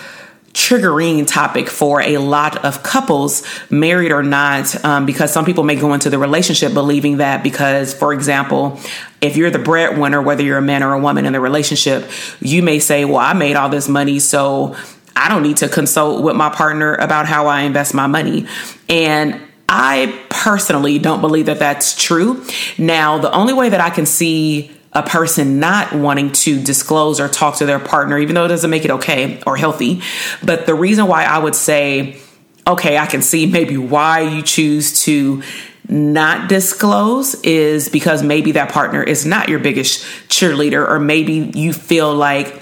triggering 0.56 1.28
topic 1.28 1.68
for 1.68 2.02
a 2.02 2.18
lot 2.18 2.64
of 2.64 2.82
couples, 2.82 3.44
married 3.70 4.14
or 4.14 4.24
not, 4.24 4.86
um, 4.86 5.06
because 5.06 5.32
some 5.32 5.44
people 5.44 5.66
may 5.66 5.76
go 5.76 5.94
into 5.94 6.10
the 6.10 6.18
relationship 6.18 6.74
believing 6.74 7.18
that 7.18 7.44
because, 7.44 7.94
for 7.94 8.14
example, 8.14 8.80
if 9.20 9.36
you're 9.36 9.52
the 9.52 9.60
breadwinner, 9.60 10.22
whether 10.22 10.44
you're 10.44 10.58
a 10.58 10.62
man 10.62 10.82
or 10.82 10.94
a 10.94 11.00
woman 11.00 11.26
in 11.26 11.34
the 11.34 11.42
relationship, 11.42 12.10
you 12.40 12.64
may 12.64 12.80
say, 12.80 13.04
Well, 13.04 13.18
I 13.18 13.34
made 13.34 13.58
all 13.58 13.68
this 13.68 13.90
money, 13.90 14.20
so 14.20 14.78
I 15.14 15.28
don't 15.28 15.44
need 15.44 15.58
to 15.58 15.68
consult 15.68 16.24
with 16.24 16.38
my 16.38 16.50
partner 16.50 16.96
about 16.96 17.26
how 17.26 17.48
I 17.48 17.62
invest 17.62 17.94
my 17.94 18.08
money. 18.08 18.48
And 18.88 19.42
I 19.68 20.22
personally 20.30 21.00
don't 21.00 21.22
believe 21.22 21.48
that 21.48 21.60
that's 21.60 22.02
true. 22.02 22.46
Now, 22.78 23.18
the 23.18 23.32
only 23.32 23.54
way 23.54 23.70
that 23.70 23.82
I 23.82 23.90
can 23.90 24.06
see 24.06 24.72
a 24.94 25.04
person 25.04 25.60
not 25.60 25.94
wanting 25.94 26.32
to 26.32 26.62
disclose 26.62 27.20
or 27.20 27.28
talk 27.28 27.58
to 27.58 27.66
their 27.66 27.80
partner, 27.80 28.18
even 28.18 28.36
though 28.36 28.46
it 28.46 28.50
doesn't 28.50 28.70
make 28.70 28.86
it 28.86 28.92
okay 28.92 29.42
or 29.46 29.58
healthy. 29.58 30.02
But 30.42 30.66
the 30.66 30.74
reason 30.74 31.08
why 31.08 31.26
I 31.26 31.38
would 31.38 31.56
say, 31.56 32.18
okay, 32.66 32.98
I 32.98 33.06
can 33.06 33.22
see 33.22 33.46
maybe 33.46 33.78
why 33.78 34.22
you 34.22 34.42
choose 34.42 35.04
to 35.04 35.44
not 35.90 36.48
disclose 36.48 37.36
is 37.44 37.90
because 37.90 38.24
maybe 38.24 38.54
that 38.54 38.72
partner 38.72 39.04
is 39.04 39.26
not 39.26 39.50
your 39.50 39.60
biggest 39.60 40.04
cheerleader, 40.30 40.88
or 40.90 41.00
maybe 41.00 41.52
you 41.54 41.74
feel 41.74 42.14
like 42.14 42.62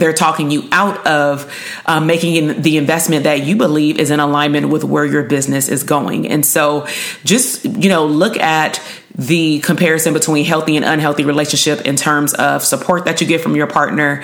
they're 0.00 0.12
talking 0.12 0.50
you 0.50 0.68
out 0.72 1.06
of 1.06 1.52
um, 1.86 2.06
making 2.06 2.62
the 2.62 2.76
investment 2.76 3.24
that 3.24 3.42
you 3.42 3.56
believe 3.56 3.98
is 3.98 4.10
in 4.10 4.20
alignment 4.20 4.68
with 4.68 4.84
where 4.84 5.04
your 5.04 5.24
business 5.24 5.68
is 5.68 5.82
going. 5.82 6.28
And 6.28 6.44
so 6.44 6.86
just, 7.24 7.64
you 7.64 7.88
know, 7.88 8.06
look 8.06 8.36
at 8.36 8.80
the 9.18 9.58
comparison 9.60 10.14
between 10.14 10.44
healthy 10.44 10.76
and 10.76 10.84
unhealthy 10.84 11.24
relationship 11.24 11.80
in 11.80 11.96
terms 11.96 12.34
of 12.34 12.64
support 12.64 13.04
that 13.04 13.20
you 13.20 13.26
get 13.26 13.40
from 13.40 13.56
your 13.56 13.66
partner 13.66 14.22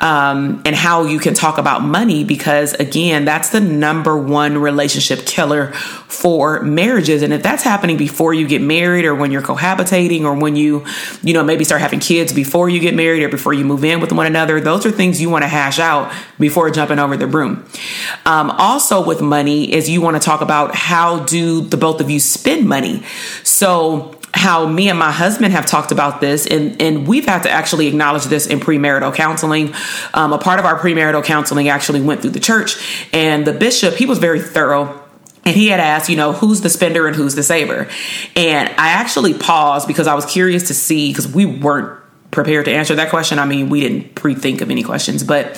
um, 0.00 0.62
and 0.64 0.76
how 0.76 1.04
you 1.04 1.18
can 1.18 1.34
talk 1.34 1.58
about 1.58 1.82
money 1.82 2.22
because 2.22 2.72
again 2.74 3.24
that's 3.24 3.50
the 3.50 3.58
number 3.60 4.16
one 4.16 4.56
relationship 4.56 5.26
killer 5.26 5.72
for 5.72 6.62
marriages. 6.62 7.22
And 7.22 7.32
if 7.32 7.42
that's 7.42 7.64
happening 7.64 7.96
before 7.96 8.32
you 8.32 8.46
get 8.46 8.62
married 8.62 9.04
or 9.04 9.14
when 9.14 9.32
you're 9.32 9.42
cohabitating 9.42 10.22
or 10.22 10.34
when 10.34 10.54
you 10.54 10.84
you 11.22 11.34
know 11.34 11.42
maybe 11.42 11.64
start 11.64 11.80
having 11.80 12.00
kids 12.00 12.32
before 12.32 12.68
you 12.68 12.78
get 12.78 12.94
married 12.94 13.24
or 13.24 13.28
before 13.28 13.54
you 13.54 13.64
move 13.64 13.84
in 13.84 14.00
with 14.00 14.12
one 14.12 14.26
another 14.26 14.60
those 14.60 14.86
are 14.86 14.90
things 14.90 15.20
you 15.20 15.28
want 15.30 15.42
to 15.42 15.48
hash 15.48 15.78
out 15.78 16.12
before 16.38 16.70
jumping 16.70 16.98
over 16.98 17.16
the 17.16 17.26
broom 17.26 17.64
um, 18.26 18.50
also 18.52 19.04
with 19.04 19.20
money 19.20 19.72
is 19.72 19.88
you 19.88 20.00
want 20.00 20.20
to 20.20 20.24
talk 20.24 20.40
about 20.40 20.74
how 20.74 21.20
do 21.20 21.60
the 21.60 21.76
both 21.76 22.00
of 22.00 22.10
you 22.10 22.20
spend 22.20 22.68
money 22.68 23.02
so 23.42 24.18
how 24.34 24.66
me 24.66 24.88
and 24.88 24.98
my 24.98 25.10
husband 25.10 25.52
have 25.52 25.66
talked 25.66 25.90
about 25.90 26.20
this, 26.20 26.46
and, 26.46 26.80
and 26.80 27.08
we've 27.08 27.26
had 27.26 27.42
to 27.42 27.50
actually 27.50 27.86
acknowledge 27.86 28.24
this 28.24 28.46
in 28.46 28.60
premarital 28.60 29.14
counseling. 29.14 29.74
Um, 30.14 30.32
a 30.32 30.38
part 30.38 30.60
of 30.60 30.66
our 30.66 30.78
premarital 30.78 31.24
counseling 31.24 31.68
actually 31.68 32.00
went 32.00 32.22
through 32.22 32.30
the 32.30 32.40
church, 32.40 33.08
and 33.12 33.46
the 33.46 33.52
bishop, 33.52 33.94
he 33.94 34.06
was 34.06 34.18
very 34.18 34.40
thorough. 34.40 35.02
And 35.44 35.56
he 35.56 35.68
had 35.68 35.80
asked, 35.80 36.10
you 36.10 36.16
know, 36.16 36.32
who's 36.32 36.60
the 36.60 36.68
spender 36.68 37.06
and 37.06 37.16
who's 37.16 37.34
the 37.34 37.42
saver? 37.42 37.88
And 38.36 38.68
I 38.68 38.88
actually 38.88 39.32
paused 39.32 39.88
because 39.88 40.06
I 40.06 40.14
was 40.14 40.26
curious 40.26 40.68
to 40.68 40.74
see, 40.74 41.10
because 41.10 41.26
we 41.26 41.46
weren't 41.46 41.97
prepared 42.38 42.66
to 42.66 42.72
answer 42.72 42.94
that 42.94 43.10
question. 43.10 43.40
I 43.40 43.46
mean, 43.46 43.68
we 43.68 43.80
didn't 43.80 44.14
pre-think 44.14 44.60
of 44.60 44.70
any 44.70 44.84
questions, 44.84 45.24
but 45.24 45.56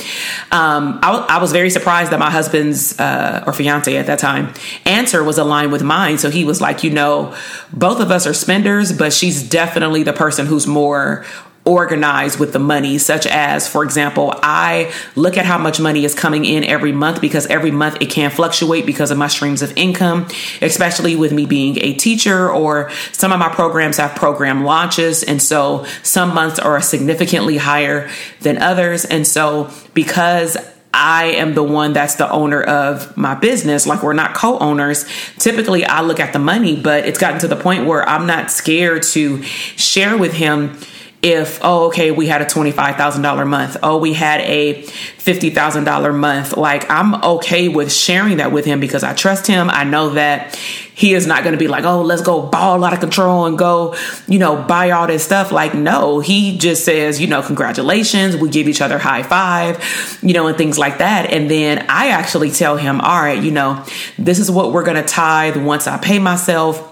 um, 0.50 0.98
I, 1.02 1.36
was 1.38 1.52
very 1.52 1.68
surprised 1.68 2.10
that 2.10 2.18
my 2.18 2.30
husband's 2.30 2.98
uh, 2.98 3.44
or 3.46 3.52
fiance 3.52 3.94
at 3.94 4.06
that 4.06 4.18
time 4.18 4.54
answer 4.86 5.22
was 5.22 5.36
aligned 5.36 5.72
with 5.72 5.82
mine. 5.82 6.16
So 6.16 6.30
he 6.30 6.46
was 6.46 6.62
like, 6.62 6.82
you 6.82 6.88
know, 6.88 7.36
both 7.70 8.00
of 8.00 8.10
us 8.10 8.26
are 8.26 8.32
spenders, 8.32 8.96
but 8.96 9.12
she's 9.12 9.46
definitely 9.46 10.04
the 10.04 10.14
person 10.14 10.46
who's 10.46 10.66
more 10.66 11.26
organized 11.64 12.40
with 12.40 12.52
the 12.52 12.58
money, 12.58 12.96
such 12.98 13.26
as, 13.26 13.68
for 13.68 13.84
example, 13.84 14.32
I 14.42 14.92
look 15.14 15.36
at 15.36 15.44
how 15.44 15.58
much 15.58 15.78
money 15.78 16.04
is 16.04 16.14
coming 16.14 16.44
in 16.44 16.64
every 16.64 16.92
month 16.92 17.20
because 17.20 17.46
every 17.46 17.70
month 17.70 17.98
it 18.00 18.10
can 18.10 18.30
fluctuate 18.30 18.86
because 18.86 19.10
of 19.10 19.18
my 19.18 19.28
streams 19.28 19.60
of 19.60 19.76
income, 19.76 20.26
especially 20.62 21.16
with 21.16 21.32
me 21.32 21.44
being 21.44 21.78
a 21.78 21.92
teacher 21.94 22.50
or 22.50 22.90
some 23.12 23.30
of 23.32 23.38
my 23.38 23.50
programs 23.50 23.98
have 23.98 24.16
program 24.16 24.64
launches. 24.64 25.22
And 25.22 25.40
so 25.42 25.84
some 26.02 26.34
months 26.34 26.58
are 26.58 26.80
significantly 26.80 27.58
higher 27.58 28.10
than 28.40 28.56
others. 28.58 29.04
And 29.04 29.26
so 29.26 29.70
because 29.92 30.56
I 30.92 31.26
am 31.26 31.54
the 31.54 31.62
one 31.62 31.92
that's 31.92 32.16
the 32.16 32.28
owner 32.30 32.62
of 32.62 33.16
my 33.16 33.34
business. 33.34 33.86
Like 33.86 34.02
we're 34.02 34.12
not 34.12 34.34
co-owners. 34.34 35.06
Typically 35.38 35.84
I 35.84 36.00
look 36.00 36.18
at 36.18 36.32
the 36.32 36.40
money, 36.40 36.74
but 36.80 37.06
it's 37.06 37.18
gotten 37.18 37.38
to 37.40 37.48
the 37.48 37.54
point 37.54 37.86
where 37.86 38.06
I'm 38.08 38.26
not 38.26 38.50
scared 38.50 39.04
to 39.04 39.42
share 39.42 40.18
with 40.18 40.32
him 40.32 40.76
if 41.22 41.58
oh 41.62 41.88
okay 41.88 42.10
we 42.10 42.26
had 42.26 42.40
a 42.40 42.46
$25,000 42.46 43.46
month. 43.46 43.76
Oh 43.82 43.98
we 43.98 44.14
had 44.14 44.40
a 44.40 44.82
$50,000 44.82 46.18
month. 46.18 46.56
Like 46.56 46.90
I'm 46.90 47.22
okay 47.22 47.68
with 47.68 47.92
sharing 47.92 48.38
that 48.38 48.52
with 48.52 48.64
him 48.64 48.80
because 48.80 49.02
I 49.02 49.12
trust 49.12 49.46
him. 49.46 49.68
I 49.68 49.84
know 49.84 50.10
that 50.10 50.56
he 50.94 51.14
is 51.14 51.26
not 51.26 51.42
going 51.42 51.52
to 51.52 51.58
be 51.58 51.68
like 51.68 51.84
oh 51.84 52.02
let's 52.02 52.22
go 52.22 52.42
ball 52.42 52.84
out 52.84 52.92
of 52.92 53.00
control 53.00 53.46
and 53.46 53.56
go 53.58 53.96
you 54.28 54.38
know 54.38 54.62
buy 54.62 54.92
all 54.92 55.06
this 55.06 55.22
stuff. 55.22 55.52
Like 55.52 55.74
no 55.74 56.20
he 56.20 56.56
just 56.56 56.84
says 56.84 57.20
you 57.20 57.26
know 57.26 57.42
congratulations 57.42 58.36
we 58.36 58.48
give 58.48 58.66
each 58.66 58.80
other 58.80 58.98
high 58.98 59.22
five 59.22 60.18
you 60.22 60.32
know 60.32 60.46
and 60.46 60.56
things 60.56 60.78
like 60.78 60.98
that. 60.98 61.30
And 61.30 61.50
then 61.50 61.84
I 61.90 62.08
actually 62.08 62.50
tell 62.50 62.78
him 62.78 63.00
all 63.00 63.20
right 63.20 63.42
you 63.42 63.50
know 63.50 63.84
this 64.18 64.38
is 64.38 64.50
what 64.50 64.72
we're 64.72 64.84
going 64.84 64.96
to 64.96 65.06
tithe 65.06 65.56
once 65.58 65.86
I 65.86 65.98
pay 65.98 66.18
myself 66.18 66.89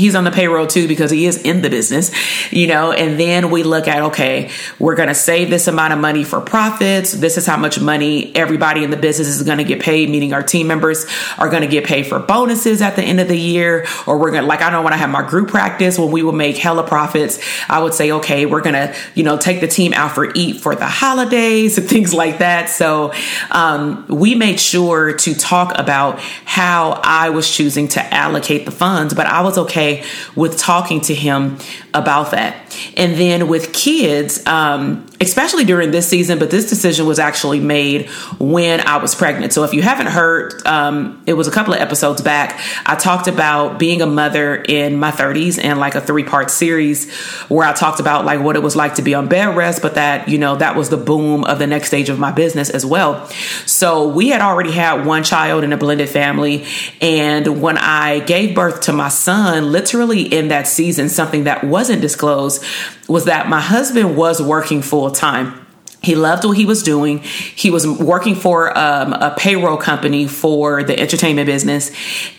he's 0.00 0.14
on 0.14 0.24
the 0.24 0.30
payroll 0.30 0.66
too 0.66 0.88
because 0.88 1.10
he 1.10 1.26
is 1.26 1.40
in 1.42 1.62
the 1.62 1.70
business, 1.70 2.10
you 2.50 2.66
know, 2.66 2.90
and 2.90 3.20
then 3.20 3.50
we 3.50 3.62
look 3.62 3.86
at, 3.86 4.02
okay, 4.02 4.50
we're 4.78 4.96
going 4.96 5.08
to 5.08 5.14
save 5.14 5.50
this 5.50 5.68
amount 5.68 5.92
of 5.92 5.98
money 5.98 6.24
for 6.24 6.40
profits. 6.40 7.12
This 7.12 7.36
is 7.36 7.46
how 7.46 7.58
much 7.58 7.78
money 7.78 8.34
everybody 8.34 8.82
in 8.82 8.90
the 8.90 8.96
business 8.96 9.28
is 9.28 9.42
going 9.42 9.58
to 9.58 9.64
get 9.64 9.80
paid, 9.80 10.08
meaning 10.08 10.32
our 10.32 10.42
team 10.42 10.66
members 10.66 11.06
are 11.38 11.50
going 11.50 11.62
to 11.62 11.68
get 11.68 11.84
paid 11.84 12.06
for 12.06 12.18
bonuses 12.18 12.80
at 12.80 12.96
the 12.96 13.02
end 13.02 13.20
of 13.20 13.28
the 13.28 13.38
year. 13.38 13.86
Or 14.06 14.18
we're 14.18 14.30
going 14.30 14.42
to, 14.42 14.48
like, 14.48 14.62
I 14.62 14.70
don't 14.70 14.80
know 14.80 14.82
when 14.82 14.94
I 14.94 14.96
have 14.96 15.10
my 15.10 15.26
group 15.28 15.48
practice, 15.48 15.98
when 15.98 16.10
we 16.10 16.22
will 16.22 16.32
make 16.32 16.56
hella 16.56 16.86
profits, 16.86 17.38
I 17.68 17.80
would 17.80 17.92
say, 17.92 18.10
okay, 18.12 18.46
we're 18.46 18.62
going 18.62 18.74
to, 18.74 18.94
you 19.14 19.22
know, 19.22 19.36
take 19.36 19.60
the 19.60 19.68
team 19.68 19.92
out 19.92 20.12
for 20.12 20.32
eat 20.34 20.60
for 20.60 20.74
the 20.74 20.86
holidays 20.86 21.76
and 21.76 21.88
things 21.88 22.14
like 22.14 22.38
that. 22.38 22.70
So 22.70 23.12
um, 23.50 24.06
we 24.08 24.34
made 24.34 24.58
sure 24.58 25.12
to 25.12 25.34
talk 25.34 25.78
about 25.78 26.18
how 26.46 27.00
I 27.04 27.30
was 27.30 27.50
choosing 27.50 27.88
to 27.88 28.14
allocate 28.14 28.64
the 28.64 28.70
funds, 28.70 29.12
but 29.12 29.26
I 29.26 29.42
was 29.42 29.58
okay 29.58 29.89
with 30.36 30.58
talking 30.58 31.00
to 31.02 31.14
him 31.14 31.58
about 31.94 32.30
that. 32.30 32.69
And 32.96 33.14
then 33.14 33.48
with 33.48 33.72
kids, 33.72 34.44
um, 34.46 35.06
especially 35.20 35.64
during 35.64 35.90
this 35.90 36.08
season, 36.08 36.38
but 36.38 36.50
this 36.50 36.68
decision 36.68 37.06
was 37.06 37.18
actually 37.18 37.60
made 37.60 38.08
when 38.38 38.80
I 38.80 38.96
was 38.96 39.14
pregnant. 39.14 39.52
So 39.52 39.64
if 39.64 39.74
you 39.74 39.82
haven't 39.82 40.06
heard, 40.06 40.66
um, 40.66 41.22
it 41.26 41.34
was 41.34 41.46
a 41.46 41.50
couple 41.50 41.74
of 41.74 41.80
episodes 41.80 42.22
back. 42.22 42.60
I 42.86 42.94
talked 42.94 43.28
about 43.28 43.78
being 43.78 44.00
a 44.00 44.06
mother 44.06 44.56
in 44.56 44.96
my 44.96 45.10
30s 45.10 45.62
and 45.62 45.78
like 45.78 45.94
a 45.94 46.00
three 46.00 46.24
part 46.24 46.50
series 46.50 47.12
where 47.48 47.66
I 47.66 47.72
talked 47.72 48.00
about 48.00 48.24
like 48.24 48.40
what 48.40 48.56
it 48.56 48.62
was 48.62 48.76
like 48.76 48.94
to 48.94 49.02
be 49.02 49.14
on 49.14 49.28
bed 49.28 49.56
rest, 49.56 49.82
but 49.82 49.94
that, 49.96 50.28
you 50.28 50.38
know, 50.38 50.56
that 50.56 50.76
was 50.76 50.88
the 50.88 50.96
boom 50.96 51.44
of 51.44 51.58
the 51.58 51.66
next 51.66 51.88
stage 51.88 52.08
of 52.08 52.18
my 52.18 52.32
business 52.32 52.70
as 52.70 52.86
well. 52.86 53.26
So 53.66 54.08
we 54.08 54.28
had 54.28 54.40
already 54.40 54.72
had 54.72 55.04
one 55.04 55.22
child 55.22 55.64
in 55.64 55.72
a 55.72 55.76
blended 55.76 56.08
family. 56.08 56.64
And 57.00 57.60
when 57.60 57.76
I 57.78 58.20
gave 58.20 58.54
birth 58.54 58.82
to 58.82 58.92
my 58.92 59.08
son, 59.08 59.70
literally 59.70 60.22
in 60.22 60.48
that 60.48 60.66
season, 60.66 61.08
something 61.08 61.44
that 61.44 61.64
wasn't 61.64 62.00
disclosed 62.00 62.59
was 63.08 63.26
that 63.26 63.48
my 63.48 63.60
husband 63.60 64.16
was 64.16 64.40
working 64.40 64.82
full 64.82 65.10
time. 65.10 65.66
He 66.02 66.14
loved 66.14 66.44
what 66.46 66.56
he 66.56 66.64
was 66.64 66.82
doing. 66.82 67.18
He 67.18 67.70
was 67.70 67.86
working 67.86 68.34
for 68.34 68.76
um, 68.76 69.12
a 69.12 69.34
payroll 69.36 69.76
company 69.76 70.26
for 70.26 70.82
the 70.82 70.98
entertainment 70.98 71.44
business, 71.44 71.90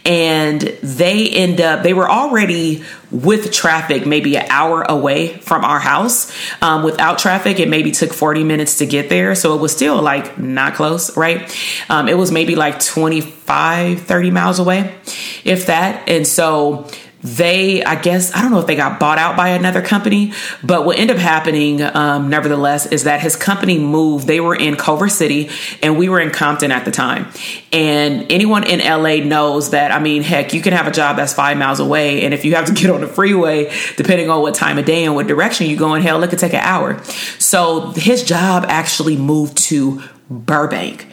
and 0.03 0.61
they 0.61 1.29
end 1.29 1.61
up 1.61 1.83
they 1.83 1.93
were 1.93 2.09
already 2.09 2.83
with 3.11 3.51
traffic 3.51 4.07
maybe 4.07 4.35
an 4.37 4.47
hour 4.49 4.81
away 4.81 5.37
from 5.39 5.63
our 5.63 5.79
house. 5.79 6.35
Um, 6.63 6.81
without 6.81 7.19
traffic, 7.19 7.59
it 7.59 7.69
maybe 7.69 7.91
took 7.91 8.13
40 8.13 8.43
minutes 8.43 8.79
to 8.79 8.87
get 8.87 9.09
there, 9.09 9.35
so 9.35 9.53
it 9.55 9.61
was 9.61 9.71
still 9.71 10.01
like 10.01 10.39
not 10.39 10.73
close, 10.73 11.15
right? 11.15 11.55
Um, 11.87 12.07
it 12.07 12.17
was 12.17 12.31
maybe 12.31 12.55
like 12.55 12.79
25, 12.79 14.01
30 14.01 14.31
miles 14.31 14.57
away, 14.57 14.95
if 15.43 15.67
that. 15.67 16.09
And 16.09 16.25
so 16.25 16.89
they 17.23 17.83
i 17.83 17.95
guess 17.95 18.33
i 18.35 18.41
don't 18.41 18.51
know 18.51 18.59
if 18.59 18.67
they 18.67 18.75
got 18.75 18.99
bought 18.99 19.17
out 19.17 19.37
by 19.37 19.49
another 19.49 19.81
company 19.81 20.33
but 20.63 20.85
what 20.85 20.97
ended 20.97 21.17
up 21.17 21.21
happening 21.21 21.81
um, 21.81 22.29
nevertheless 22.29 22.85
is 22.87 23.03
that 23.03 23.21
his 23.21 23.35
company 23.35 23.77
moved. 23.79 24.27
They 24.27 24.39
were 24.39 24.55
in 24.55 24.75
culver 24.75 25.09
city 25.09 25.49
and 25.81 25.97
we 25.97 26.09
were 26.09 26.19
in 26.19 26.31
compton 26.31 26.71
at 26.71 26.85
the 26.85 26.91
time. 26.91 27.31
And 27.71 28.31
anyone 28.31 28.63
in 28.63 28.79
la 28.79 29.15
knows 29.23 29.71
that 29.71 29.91
i 29.91 29.99
mean 29.99 30.23
heck 30.23 30.53
you 30.53 30.61
can 30.61 30.73
have 30.73 30.87
a 30.87 30.91
job 30.91 31.17
that's 31.17 31.33
five 31.33 31.57
miles 31.57 31.79
away 31.79 32.23
and 32.23 32.33
if 32.33 32.45
you 32.45 32.55
have 32.55 32.65
to 32.65 32.73
get 32.81 32.89
on 32.89 33.01
the 33.01 33.07
freeway 33.07 33.71
depending 33.97 34.29
on 34.29 34.41
what 34.41 34.55
time 34.55 34.77
of 34.77 34.85
day 34.85 35.05
and 35.05 35.15
what 35.15 35.27
direction 35.27 35.67
you 35.67 35.77
go 35.77 35.93
in 35.95 36.01
hell 36.01 36.23
it 36.23 36.29
could 36.29 36.39
take 36.39 36.53
an 36.53 36.61
hour. 36.61 37.01
So 37.39 37.91
his 37.91 38.23
job 38.23 38.65
actually 38.67 39.17
moved 39.17 39.57
to 39.69 40.01
burbank. 40.29 41.07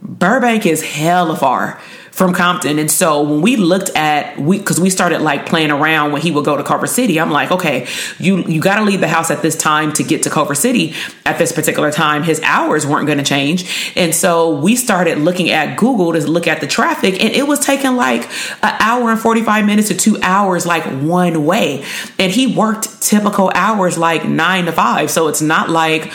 Burbank 0.00 0.66
is 0.66 0.82
hella 0.82 1.36
far 1.36 1.80
from 2.12 2.34
Compton. 2.34 2.78
And 2.78 2.90
so 2.90 3.22
when 3.22 3.40
we 3.40 3.56
looked 3.56 3.88
at 3.96 4.38
we 4.38 4.58
because 4.58 4.78
we 4.78 4.90
started 4.90 5.22
like 5.22 5.46
playing 5.46 5.70
around 5.70 6.12
when 6.12 6.20
he 6.20 6.30
would 6.30 6.44
go 6.44 6.56
to 6.56 6.62
Culver 6.62 6.86
City, 6.86 7.18
I'm 7.18 7.30
like, 7.30 7.50
okay, 7.50 7.88
you 8.18 8.44
you 8.44 8.60
got 8.60 8.76
to 8.76 8.84
leave 8.84 9.00
the 9.00 9.08
house 9.08 9.30
at 9.30 9.40
this 9.40 9.56
time 9.56 9.92
to 9.94 10.04
get 10.04 10.22
to 10.24 10.30
Culver 10.30 10.54
City 10.54 10.94
at 11.24 11.38
this 11.38 11.52
particular 11.52 11.90
time. 11.90 12.22
His 12.22 12.40
hours 12.42 12.86
weren't 12.86 13.06
going 13.06 13.18
to 13.18 13.24
change, 13.24 13.92
and 13.96 14.14
so 14.14 14.54
we 14.54 14.76
started 14.76 15.18
looking 15.18 15.50
at 15.50 15.78
Google 15.78 16.12
to 16.12 16.20
look 16.30 16.46
at 16.46 16.60
the 16.60 16.66
traffic, 16.66 17.14
and 17.14 17.34
it 17.34 17.46
was 17.46 17.60
taking 17.60 17.96
like 17.96 18.28
an 18.62 18.76
hour 18.78 19.10
and 19.10 19.18
45 19.18 19.64
minutes 19.64 19.88
to 19.88 19.94
two 19.94 20.18
hours, 20.22 20.66
like 20.66 20.84
one 20.84 21.46
way. 21.46 21.82
And 22.18 22.30
he 22.30 22.46
worked 22.46 23.00
typical 23.00 23.50
hours 23.54 23.96
like 23.96 24.26
nine 24.26 24.66
to 24.66 24.72
five, 24.72 25.10
so 25.10 25.28
it's 25.28 25.40
not 25.40 25.70
like 25.70 26.12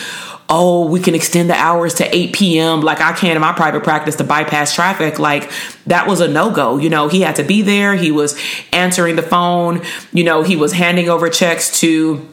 oh, 0.49 0.87
we 0.87 0.99
can 0.99 1.13
extend 1.13 1.49
the 1.49 1.55
hours 1.55 1.95
to 1.95 2.15
8 2.15 2.33
p.m. 2.33 2.81
Like 2.81 3.01
I 3.01 3.13
can 3.13 3.35
in 3.35 3.41
my 3.41 3.53
private 3.53 3.83
practice 3.83 4.15
to 4.17 4.23
bypass 4.23 4.73
traffic. 4.73 5.19
Like 5.19 5.51
that 5.87 6.07
was 6.07 6.21
a 6.21 6.27
no 6.27 6.51
go. 6.51 6.77
You 6.77 6.89
know, 6.89 7.07
he 7.07 7.21
had 7.21 7.35
to 7.35 7.43
be 7.43 7.61
there. 7.61 7.95
He 7.95 8.11
was 8.11 8.39
answering 8.71 9.15
the 9.15 9.23
phone. 9.23 9.81
You 10.13 10.23
know, 10.23 10.43
he 10.43 10.55
was 10.55 10.71
handing 10.71 11.09
over 11.09 11.29
checks 11.29 11.79
to 11.81 12.25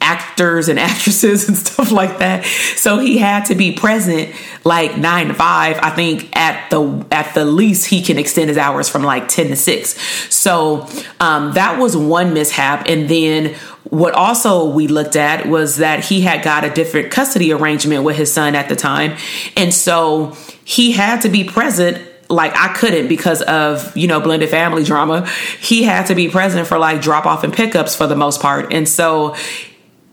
actors 0.00 0.68
and 0.68 0.78
actresses 0.78 1.48
and 1.48 1.56
stuff 1.56 1.90
like 1.90 2.18
that. 2.18 2.44
So 2.44 2.98
he 2.98 3.18
had 3.18 3.46
to 3.46 3.54
be 3.54 3.72
present 3.72 4.34
like 4.64 4.96
nine 4.96 5.28
to 5.28 5.34
five. 5.34 5.78
I 5.82 5.90
think 5.90 6.34
at 6.36 6.70
the 6.70 7.04
at 7.10 7.34
the 7.34 7.44
least 7.44 7.86
he 7.86 8.02
can 8.02 8.18
extend 8.18 8.48
his 8.48 8.58
hours 8.58 8.88
from 8.88 9.02
like 9.02 9.28
10 9.28 9.48
to 9.48 9.56
6. 9.56 10.34
So 10.34 10.88
um, 11.20 11.52
that 11.54 11.78
was 11.78 11.96
one 11.96 12.34
mishap. 12.34 12.84
And 12.86 13.08
then 13.08 13.56
what 13.84 14.14
also 14.14 14.66
we 14.66 14.86
looked 14.86 15.16
at 15.16 15.46
was 15.46 15.76
that 15.76 16.04
he 16.04 16.20
had 16.20 16.42
got 16.42 16.64
a 16.64 16.70
different 16.70 17.10
custody 17.10 17.52
arrangement 17.52 18.04
with 18.04 18.16
his 18.16 18.32
son 18.32 18.54
at 18.54 18.68
the 18.68 18.76
time. 18.76 19.16
And 19.56 19.74
so 19.74 20.36
he 20.64 20.92
had 20.92 21.22
to 21.22 21.28
be 21.28 21.44
present 21.44 22.08
like 22.30 22.56
I 22.56 22.72
couldn't 22.72 23.08
because 23.08 23.42
of, 23.42 23.94
you 23.96 24.06
know, 24.06 24.20
blended 24.20 24.48
family 24.48 24.84
drama. 24.84 25.28
He 25.60 25.82
had 25.82 26.06
to 26.06 26.14
be 26.14 26.28
present 26.28 26.66
for 26.66 26.78
like 26.78 27.02
drop 27.02 27.26
off 27.26 27.44
and 27.44 27.52
pickups 27.52 27.94
for 27.94 28.06
the 28.06 28.16
most 28.16 28.40
part. 28.40 28.72
And 28.72 28.88
so 28.88 29.36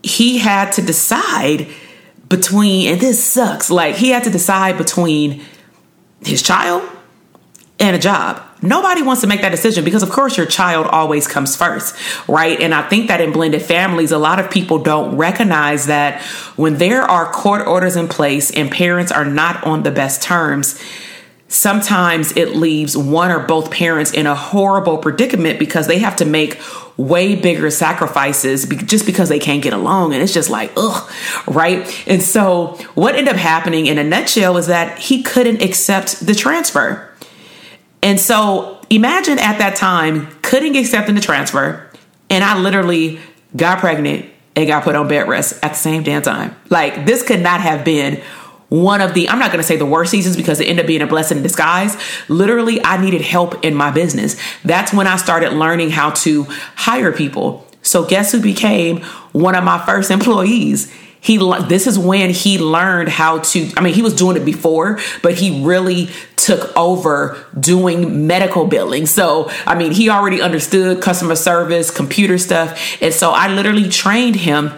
he 0.02 0.38
had 0.38 0.72
to 0.72 0.82
decide 0.82 1.68
between, 2.28 2.92
and 2.92 3.00
this 3.00 3.22
sucks, 3.24 3.70
like 3.70 3.96
he 3.96 4.10
had 4.10 4.24
to 4.24 4.30
decide 4.30 4.78
between 4.78 5.42
his 6.22 6.42
child 6.42 6.88
and 7.78 7.96
a 7.96 7.98
job. 7.98 8.42
Nobody 8.62 9.00
wants 9.00 9.22
to 9.22 9.26
make 9.26 9.40
that 9.40 9.50
decision 9.50 9.84
because, 9.84 10.02
of 10.02 10.10
course, 10.10 10.36
your 10.36 10.46
child 10.46 10.86
always 10.86 11.26
comes 11.26 11.56
first, 11.56 11.96
right? 12.28 12.60
And 12.60 12.74
I 12.74 12.86
think 12.88 13.08
that 13.08 13.20
in 13.20 13.32
blended 13.32 13.62
families, 13.62 14.12
a 14.12 14.18
lot 14.18 14.38
of 14.38 14.50
people 14.50 14.78
don't 14.78 15.16
recognize 15.16 15.86
that 15.86 16.20
when 16.56 16.76
there 16.76 17.02
are 17.02 17.32
court 17.32 17.66
orders 17.66 17.96
in 17.96 18.06
place 18.08 18.50
and 18.50 18.70
parents 18.70 19.10
are 19.10 19.24
not 19.24 19.64
on 19.64 19.82
the 19.82 19.90
best 19.90 20.22
terms, 20.22 20.78
sometimes 21.48 22.36
it 22.36 22.54
leaves 22.54 22.96
one 22.96 23.30
or 23.30 23.40
both 23.40 23.70
parents 23.70 24.12
in 24.12 24.26
a 24.26 24.34
horrible 24.34 24.98
predicament 24.98 25.58
because 25.58 25.86
they 25.86 25.98
have 25.98 26.16
to 26.16 26.26
make 26.26 26.60
way 26.98 27.34
bigger 27.34 27.70
sacrifices 27.70 28.66
just 28.66 29.06
because 29.06 29.30
they 29.30 29.38
can't 29.38 29.62
get 29.62 29.72
along. 29.72 30.12
And 30.12 30.22
it's 30.22 30.34
just 30.34 30.50
like, 30.50 30.70
ugh, 30.76 31.10
right? 31.48 32.06
And 32.06 32.22
so, 32.22 32.78
what 32.94 33.14
ended 33.14 33.34
up 33.34 33.40
happening 33.40 33.86
in 33.86 33.96
a 33.96 34.04
nutshell 34.04 34.58
is 34.58 34.66
that 34.66 34.98
he 34.98 35.22
couldn't 35.22 35.62
accept 35.62 36.24
the 36.24 36.34
transfer 36.34 37.09
and 38.02 38.20
so 38.20 38.80
imagine 38.90 39.38
at 39.38 39.58
that 39.58 39.76
time 39.76 40.26
couldn't 40.42 40.76
accept 40.76 41.12
the 41.12 41.20
transfer, 41.20 41.90
and 42.28 42.42
I 42.44 42.58
literally 42.58 43.20
got 43.56 43.78
pregnant 43.78 44.26
and 44.56 44.66
got 44.66 44.84
put 44.84 44.94
on 44.94 45.08
bed 45.08 45.28
rest 45.28 45.58
at 45.62 45.70
the 45.72 45.78
same 45.78 46.02
damn 46.02 46.22
time. 46.22 46.54
Like 46.68 47.06
this 47.06 47.22
could 47.22 47.40
not 47.40 47.60
have 47.60 47.84
been 47.84 48.20
one 48.68 49.00
of 49.00 49.14
the 49.14 49.28
I'm 49.28 49.38
not 49.38 49.50
going 49.50 49.60
to 49.60 49.66
say 49.66 49.76
the 49.76 49.86
worst 49.86 50.10
seasons 50.10 50.36
because 50.36 50.60
it 50.60 50.64
ended 50.64 50.84
up 50.84 50.86
being 50.86 51.02
a 51.02 51.06
blessing 51.06 51.38
in 51.38 51.42
disguise. 51.42 51.96
Literally, 52.28 52.82
I 52.84 53.00
needed 53.02 53.20
help 53.20 53.64
in 53.64 53.74
my 53.74 53.90
business. 53.90 54.36
That's 54.64 54.92
when 54.92 55.06
I 55.06 55.16
started 55.16 55.52
learning 55.52 55.90
how 55.90 56.10
to 56.10 56.44
hire 56.76 57.12
people. 57.12 57.66
So 57.82 58.04
guess 58.04 58.32
who 58.32 58.40
became 58.40 59.00
one 59.32 59.54
of 59.54 59.64
my 59.64 59.84
first 59.84 60.10
employees? 60.10 60.92
He 61.20 61.36
this 61.68 61.86
is 61.86 61.98
when 61.98 62.30
he 62.30 62.58
learned 62.58 63.08
how 63.08 63.38
to 63.38 63.70
i 63.76 63.80
mean 63.80 63.94
he 63.94 64.02
was 64.02 64.14
doing 64.14 64.36
it 64.36 64.44
before 64.44 64.98
but 65.22 65.34
he 65.34 65.62
really 65.62 66.08
took 66.36 66.74
over 66.74 67.36
doing 67.58 68.26
medical 68.26 68.66
billing. 68.66 69.06
So 69.06 69.50
i 69.66 69.74
mean 69.74 69.92
he 69.92 70.08
already 70.08 70.40
understood 70.40 71.02
customer 71.02 71.36
service 71.36 71.90
computer 71.90 72.38
stuff. 72.38 73.02
And 73.02 73.12
so 73.12 73.30
i 73.30 73.48
literally 73.48 73.88
trained 73.88 74.36
him 74.36 74.72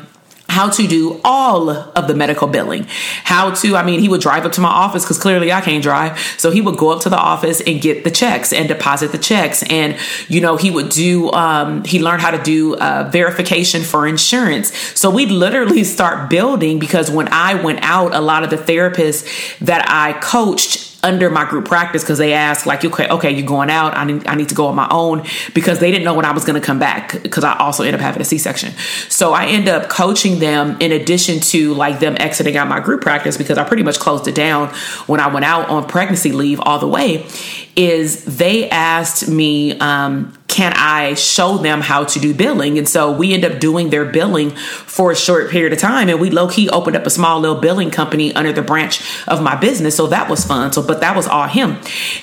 how 0.53 0.69
to 0.69 0.87
do 0.87 1.19
all 1.25 1.71
of 1.71 2.09
the 2.09 2.15
medical 2.15 2.47
billing. 2.47 2.87
How 3.25 3.55
to, 3.55 3.75
I 3.75 3.83
mean, 3.83 4.01
he 4.01 4.09
would 4.09 4.21
drive 4.21 4.45
up 4.45 4.53
to 4.53 4.61
my 4.61 4.69
office 4.69 5.03
because 5.03 5.19
clearly 5.19 5.51
I 5.51 5.63
can't 5.63 5.83
drive. 5.83 6.19
So 6.37 6.51
he 6.51 6.61
would 6.61 6.77
go 6.77 6.91
up 6.91 7.01
to 7.03 7.09
the 7.09 7.17
office 7.17 7.63
and 7.63 7.81
get 7.81 8.05
the 8.05 8.11
checks 8.11 8.53
and 8.53 8.69
deposit 8.69 9.13
the 9.13 9.19
checks. 9.19 9.63
And, 9.71 9.97
you 10.29 10.43
know, 10.43 10.59
he 10.59 10.71
would 10.71 10.91
do, 10.91 11.33
um, 11.33 11.85
he 11.85 12.03
learned 12.03 12.21
how 12.21 12.31
to 12.33 12.43
do 12.43 12.77
uh, 12.77 13.09
verification 13.11 13.83
for 13.83 14.07
insurance. 14.07 14.77
So 14.95 15.09
we'd 15.09 15.31
literally 15.31 15.85
start 15.85 16.29
building 16.29 16.79
because 16.79 17.11
when 17.11 17.29
I 17.33 17.55
went 17.55 17.79
out, 17.83 18.15
a 18.15 18.21
lot 18.21 18.45
of 18.45 18.51
the 18.51 18.59
therapists 18.59 19.59
that 19.61 19.89
I 19.89 20.13
coached 20.21 20.92
under 21.03 21.29
my 21.31 21.45
group 21.45 21.65
practice 21.65 22.03
because 22.03 22.19
they 22.19 22.33
asked 22.33 22.65
like 22.65 22.85
okay 22.85 23.09
okay 23.09 23.31
you're 23.31 23.47
going 23.47 23.71
out? 23.71 23.97
I 23.97 24.05
need, 24.05 24.27
I 24.27 24.35
need 24.35 24.49
to 24.51 24.55
go 24.55 24.67
on 24.67 24.77
my 24.77 24.89
own 24.91 25.27
because 25.55 25.79
they 25.81 25.91
didn't 25.91 26.05
know 26.05 26.15
when 26.15 26.25
I 26.25 26.33
was 26.33 26.45
going 26.45 26.61
to 26.61 26.65
come 26.65 26.79
back 26.79 27.23
because 27.23 27.45
I 27.45 27.57
also 27.59 27.83
end 27.83 27.95
up 27.95 28.01
having 28.01 28.23
a 28.23 28.25
c-section. 28.25 28.73
So 29.09 29.33
I 29.33 29.47
end 29.47 29.69
up 29.69 29.89
coaching 29.89 30.39
them 30.39 30.77
in 30.81 30.93
addition 30.93 31.41
to 31.41 31.75
like 31.75 32.01
them 32.01 32.17
exiting 32.19 32.57
out 32.57 32.69
my 32.69 32.81
group 32.81 33.01
practice 33.01 33.37
because 33.37 33.59
I 33.59 33.65
pretty 33.65 33.83
much 33.83 33.99
closed 33.99 34.29
it 34.29 34.35
down 34.35 34.69
when 35.07 35.21
I 35.21 35.27
went 35.33 35.45
out 35.45 35.69
on 35.69 35.87
pregnancy 35.89 36.33
leave 36.33 36.61
all 36.61 36.79
the 36.79 36.89
way 36.89 37.27
is 37.75 38.25
they 38.25 38.69
asked 38.69 39.29
me 39.29 39.79
um, 39.79 40.37
can 40.53 40.75
I 40.77 41.15
show 41.15 41.57
them 41.57 41.81
how 41.81 42.05
to 42.05 42.21
do 42.21 42.35
billing? 42.35 42.77
And 42.77 42.87
so 42.87 43.11
we 43.11 43.33
end 43.33 43.43
up 43.43 43.59
doing 43.59 43.89
their 43.89 44.05
billing 44.05 44.51
for 44.51 45.11
a 45.11 45.17
short 45.17 45.51
period 45.51 45.73
of 45.73 45.79
time. 45.79 46.11
And 46.11 46.21
we 46.21 46.29
low 46.29 46.47
key 46.47 46.69
opened 46.69 46.95
up 46.95 47.07
a 47.07 47.11
small 47.11 47.41
little 47.41 47.59
billing 47.59 47.91
company 47.91 48.35
under 48.35 48.53
the 48.53 48.61
branch 48.61 49.03
of 49.27 49.43
my 49.43 49.57
business. 49.57 49.97
So 49.97 50.07
that 50.09 50.29
was 50.29 50.45
fun. 50.45 50.71
So, 50.71 50.87
but 50.87 51.01
that 51.01 51.17
was 51.17 51.27
all 51.27 51.49
him. 51.49 51.79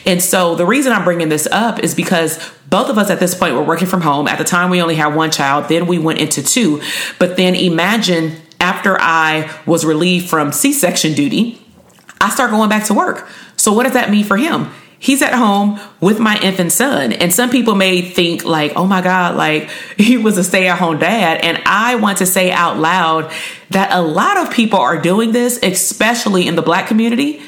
And 0.06 0.22
so 0.22 0.54
the 0.54 0.65
reason 0.65 0.94
I'm 0.94 1.04
bringing 1.04 1.30
this 1.30 1.48
up 1.52 1.80
is 1.80 1.96
because 1.96 2.38
both 2.70 2.89
of 2.89 3.00
us 3.00 3.10
at 3.10 3.20
this 3.20 3.34
point 3.34 3.56
were 3.56 3.63
working 3.63 3.88
from 3.88 4.02
home. 4.02 4.28
At 4.28 4.38
the 4.38 4.44
time, 4.44 4.70
we 4.70 4.80
only 4.80 4.96
had 4.96 5.15
one 5.15 5.32
child. 5.32 5.68
Then 5.68 5.88
we 5.88 5.98
went 5.98 6.20
into 6.20 6.44
two. 6.44 6.84
But 7.18 7.36
then 7.36 7.56
imagine 7.56 8.38
after 8.60 8.96
I 9.02 9.52
was 9.65 9.86
relieved 9.86 10.30
from 10.30 10.52
C 10.52 10.72
section 10.72 11.15
duty, 11.15 11.60
I 12.22 12.30
start 12.30 12.52
going 12.52 12.70
back 12.70 12.86
to 12.86 12.94
work. 12.94 13.28
So, 13.56 13.74
what 13.74 13.84
does 13.84 13.94
that 13.94 14.12
mean 14.12 14.24
for 14.24 14.38
him? 14.38 14.70
He's 15.00 15.22
at 15.22 15.34
home 15.34 15.80
with 16.02 16.20
my 16.20 16.38
infant 16.42 16.72
son. 16.72 17.14
And 17.14 17.34
some 17.34 17.50
people 17.50 17.74
may 17.74 18.02
think, 18.02 18.44
like, 18.44 18.74
oh 18.76 18.86
my 18.86 19.02
God, 19.02 19.36
like 19.36 19.70
he 19.98 20.18
was 20.18 20.38
a 20.38 20.44
stay 20.44 20.68
at 20.68 20.78
home 20.78 21.00
dad. 21.00 21.40
And 21.42 21.62
I 21.66 21.96
want 21.96 22.20
to 22.20 22.26
say 22.26 22.52
out 22.52 22.78
loud 22.78 23.32
that 23.72 23.92
a 23.92 24.02
lot 24.02 24.38
of 24.38 24.52
people 24.54 24.80
are 24.80 25.02
doing 25.02 25.32
this, 25.32 25.60
especially 25.64 26.48
in 26.48 26.56
the 26.56 26.62
black 26.62 26.88
community. 26.88 27.42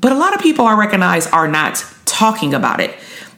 But 0.00 0.12
a 0.12 0.16
lot 0.16 0.34
of 0.34 0.40
people 0.40 0.66
I 0.66 0.74
recognize 0.74 1.26
are 1.28 1.48
not 1.48 1.84
talking 2.04 2.54
about 2.54 2.80
it. 2.80 2.94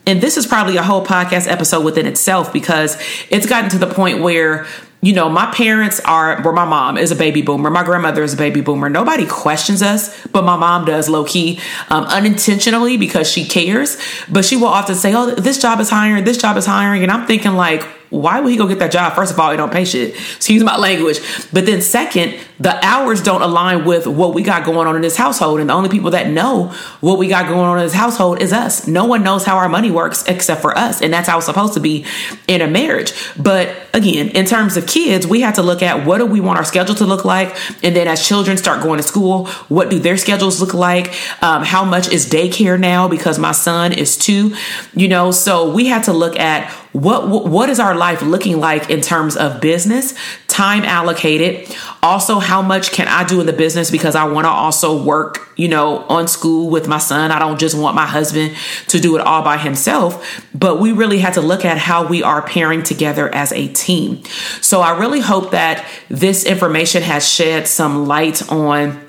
And 0.07 0.21
this 0.21 0.37
is 0.37 0.47
probably 0.47 0.77
a 0.77 0.83
whole 0.83 1.05
podcast 1.05 1.51
episode 1.51 1.85
within 1.85 2.07
itself 2.07 2.53
because 2.53 2.99
it's 3.31 3.47
gotten 3.47 3.71
to 3.71 3.79
the 3.79 3.87
point 3.87 4.21
where 4.21 4.67
you 5.05 5.13
know, 5.13 5.29
my 5.29 5.47
parents 5.53 6.01
are, 6.01 6.45
or 6.47 6.53
my 6.53 6.65
mom 6.65 6.97
is 6.97 7.11
a 7.11 7.17
baby 7.17 7.43
boomer. 7.43 7.71
My 7.71 7.85
grandmother 7.85 8.23
is 8.23 8.35
a 8.35 8.37
baby 8.37 8.61
boomer. 8.61 8.89
Nobody 8.89 9.27
questions 9.27 9.83
us, 9.83 10.27
but 10.29 10.45
my 10.45 10.57
mom 10.57 10.85
does 10.85 11.09
low 11.09 11.25
key, 11.25 11.61
um, 11.91 12.05
unintentionally 12.05 12.97
because 12.97 13.31
she 13.31 13.45
cares. 13.45 13.99
But 14.29 14.45
she 14.45 14.57
will 14.57 14.69
often 14.69 14.95
say, 14.95 15.15
Oh, 15.15 15.35
this 15.35 15.61
job 15.61 15.81
is 15.81 15.91
hiring, 15.91 16.25
this 16.25 16.39
job 16.39 16.57
is 16.57 16.67
hiring. 16.67 17.03
And 17.03 17.13
I'm 17.13 17.27
thinking, 17.27 17.53
like, 17.53 17.83
why 18.11 18.41
would 18.41 18.51
he 18.51 18.57
go 18.57 18.69
get 18.69 18.79
that 18.79 18.93
job? 18.93 19.15
First 19.15 19.33
of 19.33 19.41
all, 19.41 19.51
he 19.51 19.57
don't 19.57 19.73
pay 19.73 19.85
shit. 19.85 20.15
Excuse 20.15 20.63
my 20.63 20.77
language. 20.77 21.19
But 21.53 21.67
then 21.67 21.83
second, 21.83 22.39
the 22.59 22.85
hours 22.85 23.21
don't 23.21 23.43
align 23.43 23.85
with 23.85 24.07
what 24.07 24.33
we 24.33 24.43
got 24.43 24.65
going 24.65 24.87
on 24.87 24.95
in 24.95 25.03
this 25.03 25.17
household. 25.17 25.59
And 25.61 25.69
the 25.69 25.75
only 25.75 25.89
people 25.89 26.13
that 26.13 26.29
know 26.29 26.69
what 27.01 27.19
we 27.19 27.27
got 27.27 27.49
going 27.49 27.61
on 27.61 27.79
in 27.79 27.85
this 27.85 27.95
household 27.95 28.41
is 28.41 28.53
us. 28.53 28.87
No 28.87 29.05
one 29.07 29.25
knows 29.25 29.45
how 29.45 29.57
our 29.57 29.69
money 29.69 29.91
works 29.91 30.25
except 30.29 30.63
for 30.63 30.77
us. 30.79 31.03
And 31.03 31.13
that's 31.13 31.29
how 31.29 31.39
it's 31.39 31.47
supposed 31.47 31.75
to 31.75 31.81
be 31.81 32.07
in 32.47 32.61
a 32.61 32.69
marriage. 32.69 33.13
But 33.37 33.75
again, 33.93 34.29
in 34.29 34.47
terms 34.47 34.77
of 34.77 34.87
kids, 34.87 35.27
we 35.27 35.41
have 35.41 35.55
to 35.55 35.63
look 35.63 35.83
at 35.83 36.07
what 36.07 36.19
do 36.19 36.27
we 36.27 36.41
want 36.41 36.59
our 36.59 36.65
schedule 36.65 36.95
to 36.97 37.05
look 37.05 37.25
like? 37.25 37.57
And 37.83 37.97
then 37.97 38.07
as 38.07 38.27
children 38.27 38.57
start 38.57 38.83
going 38.83 38.99
to 38.99 39.03
school, 39.03 39.47
what 39.69 39.91
do 39.91 39.99
their 39.99 40.17
schedules 40.17 40.61
look 40.61 40.75
like? 40.75 41.09
Um, 41.43 41.65
how 41.65 41.85
much 41.85 42.09
is 42.09 42.25
daycare 42.27 42.79
now? 42.79 43.09
Because 43.09 43.39
my 43.39 43.53
son 43.53 43.93
is 43.93 44.17
two, 44.17 44.55
you 44.95 45.09
know, 45.09 45.33
so 45.33 45.73
we 45.73 45.87
have 45.87 46.05
to 46.05 46.13
look 46.13 46.39
at 46.39 46.71
what 46.95 47.29
what 47.29 47.69
is 47.69 47.81
our 47.81 47.97
life 47.97 48.23
looking 48.23 48.61
like 48.61 48.89
in 48.89 49.01
terms 49.01 49.37
of 49.37 49.61
business 49.61 50.15
time 50.47 50.85
allocated 50.85 51.69
also 52.05 52.39
how 52.45 52.63
much 52.63 52.93
can 52.93 53.09
i 53.09 53.25
do 53.25 53.41
in 53.41 53.47
the 53.47 53.53
business 53.53 53.91
because 53.91 54.15
i 54.15 54.25
want 54.25 54.45
to 54.45 54.51
also 54.51 55.03
work 55.03 55.45
you 55.57 55.69
know 55.69 55.99
on 56.09 56.29
school 56.29 56.71
with 56.71 56.89
my 56.89 56.99
son. 56.99 57.31
I 57.31 57.39
don't 57.39 57.59
just 57.59 57.77
want 57.77 57.95
my 57.95 58.07
husband 58.07 58.57
to 58.89 59.01
do 59.01 59.17
it 59.17 59.23
all 59.23 59.43
by 59.43 59.59
himself 59.59 60.43
but 60.55 60.81
we 60.81 60.93
really 60.93 61.19
had 61.19 61.35
to 61.35 61.41
look 61.41 61.65
at 61.65 61.79
how 61.79 62.07
we 62.07 62.23
are 62.23 62.43
pairing 62.43 62.83
together 62.83 63.33
as 63.35 63.53
a 63.53 63.69
team. 63.69 64.23
So 64.61 64.81
i 64.81 64.99
really 64.99 65.21
hope 65.21 65.51
that 65.53 65.87
this 66.09 66.45
information 66.45 67.03
has 67.03 67.29
shed 67.29 67.67
some 67.67 68.07
light 68.07 68.51
on 68.51 69.04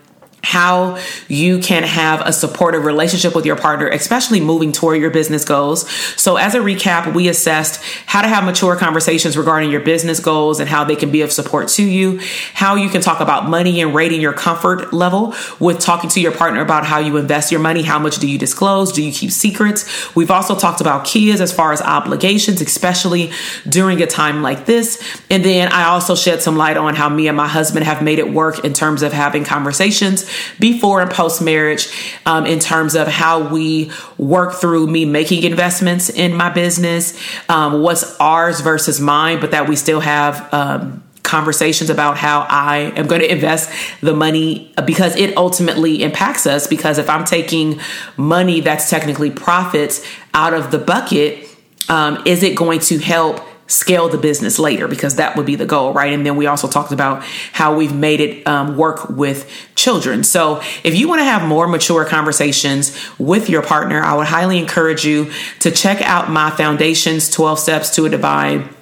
how 0.46 1.00
you 1.28 1.58
can 1.58 1.82
have 1.82 2.22
a 2.22 2.32
supportive 2.32 2.86
relationship 2.86 3.34
with 3.34 3.48
your 3.48 3.56
partner, 3.56 3.88
especially 3.88 4.40
moving 4.40 4.72
toward 4.72 5.02
your 5.02 5.10
business 5.10 5.44
goals. 5.44 5.90
So, 6.22 6.38
as 6.38 6.54
a 6.54 6.60
recap, 6.60 7.16
we 7.16 7.28
assessed 7.28 7.84
how 8.06 8.22
to 8.22 8.28
have 8.28 8.44
mature 8.44 8.76
conversations 8.76 9.36
regarding 9.36 9.72
your 9.72 9.82
business 9.82 10.20
goals 10.20 10.60
and 10.60 10.70
how 10.70 10.84
they 10.84 10.96
can 10.96 11.12
be 11.12 11.24
of 11.24 11.32
support 11.32 11.68
to 11.70 11.84
you, 11.84 12.20
how 12.54 12.76
you 12.76 12.90
can 12.90 13.02
talk 13.02 13.22
about 13.22 13.50
money 13.50 13.82
and 13.82 13.96
rating 13.96 14.22
your 14.22 14.34
comfort 14.34 14.94
level 14.94 15.34
with 15.60 15.80
talking 15.80 16.12
to 16.12 16.22
your 16.22 16.32
partner 16.32 16.62
about 16.62 16.86
how 16.86 17.00
you 17.00 17.18
invest 17.18 17.52
your 17.52 17.62
money, 17.62 17.82
how 17.82 17.98
much 17.98 18.18
do 18.18 18.28
you 18.28 18.38
disclose, 18.38 18.92
do 18.92 19.02
you 19.02 19.12
keep 19.12 19.32
secrets. 19.32 20.16
We've 20.16 20.32
also 20.32 20.56
talked 20.56 20.80
about 20.80 21.06
kids 21.06 21.42
as 21.42 21.52
far 21.52 21.74
as 21.74 21.82
obligations, 21.82 22.62
especially 22.62 23.32
during 23.68 24.00
a 24.04 24.08
time 24.08 24.44
like 24.44 24.68
this. 24.68 25.02
And 25.32 25.44
then 25.44 25.72
I 25.72 25.86
also 25.86 26.14
shed 26.14 26.44
some 26.44 26.56
light 26.56 26.78
on 26.78 26.94
how 26.94 27.10
me 27.10 27.28
and 27.28 27.36
my 27.36 27.48
husband 27.48 27.86
have 27.86 28.04
made 28.04 28.20
it 28.20 28.32
work 28.32 28.64
in 28.64 28.74
terms 28.74 29.02
of 29.02 29.12
having 29.12 29.44
conversations 29.44 30.35
before 30.60 31.02
and 31.02 31.12
post 31.12 31.42
marriage 31.42 31.88
um, 32.26 32.46
in 32.46 32.60
terms 32.60 32.96
of 32.96 33.08
how 33.08 33.48
we 33.48 33.92
work 34.18 34.54
through 34.54 34.88
me 34.88 35.06
making 35.06 35.44
investments 35.44 36.10
in 36.10 36.34
my 36.34 36.50
business, 36.50 37.20
um, 37.50 37.82
what's 37.82 38.18
ours 38.20 38.62
versus 38.62 39.00
mine, 39.00 39.40
but 39.40 39.52
that 39.52 39.68
we 39.68 39.76
still 39.76 40.00
have. 40.00 40.54
Um, 40.54 41.02
conversations 41.26 41.90
about 41.90 42.18
how 42.18 42.46
I 42.48 42.94
am 42.96 43.08
going 43.08 43.22
to 43.22 43.32
invest 43.32 43.70
the 44.00 44.14
money 44.14 44.72
because 44.86 45.16
it 45.16 45.36
ultimately 45.36 46.04
impacts 46.04 46.46
us. 46.46 46.68
Because 46.68 47.00
if 47.00 47.10
I'm 47.10 47.26
taking 47.26 47.80
money 48.16 48.62
that's 48.62 48.90
technically 48.92 49.32
profits 49.32 50.06
out 50.36 50.54
of 50.54 50.70
the 50.70 50.78
bucket, 50.78 51.50
um, 51.90 52.22
is 52.26 52.44
it 52.44 52.56
going 52.56 52.80
to 52.82 53.00
help 53.00 53.42
scale 53.68 54.10
the 54.10 54.18
business 54.18 54.60
later 54.60 54.88
because 54.88 55.16
that 55.16 55.36
would 55.36 55.46
be 55.46 55.56
the 55.56 55.66
goal, 55.66 55.94
right? 55.94 56.14
And 56.14 56.26
then 56.26 56.36
we 56.36 56.46
also 56.46 56.68
talked 56.68 56.92
about 56.92 57.24
how 57.52 57.76
we've 57.76 57.96
made 57.96 58.20
it 58.20 58.46
um, 58.48 58.78
work 58.78 59.10
with 59.10 59.50
children. 59.76 60.24
So 60.24 60.62
if 60.84 60.96
you 60.96 61.08
want 61.08 61.20
to 61.20 61.26
have 61.26 61.48
more 61.48 61.68
mature 61.68 62.06
conversations 62.06 62.98
with 63.18 63.50
your 63.50 63.64
partner, 63.64 64.02
I 64.02 64.16
would 64.16 64.28
highly 64.28 64.60
encourage 64.60 65.06
you 65.06 65.32
to 65.62 65.72
check 65.72 66.02
out 66.02 66.30
my 66.30 66.52
Foundations 66.52 67.30
12 67.30 67.60
Steps 67.60 67.96
to 67.96 68.06
a 68.06 68.10
Divine 68.10 68.75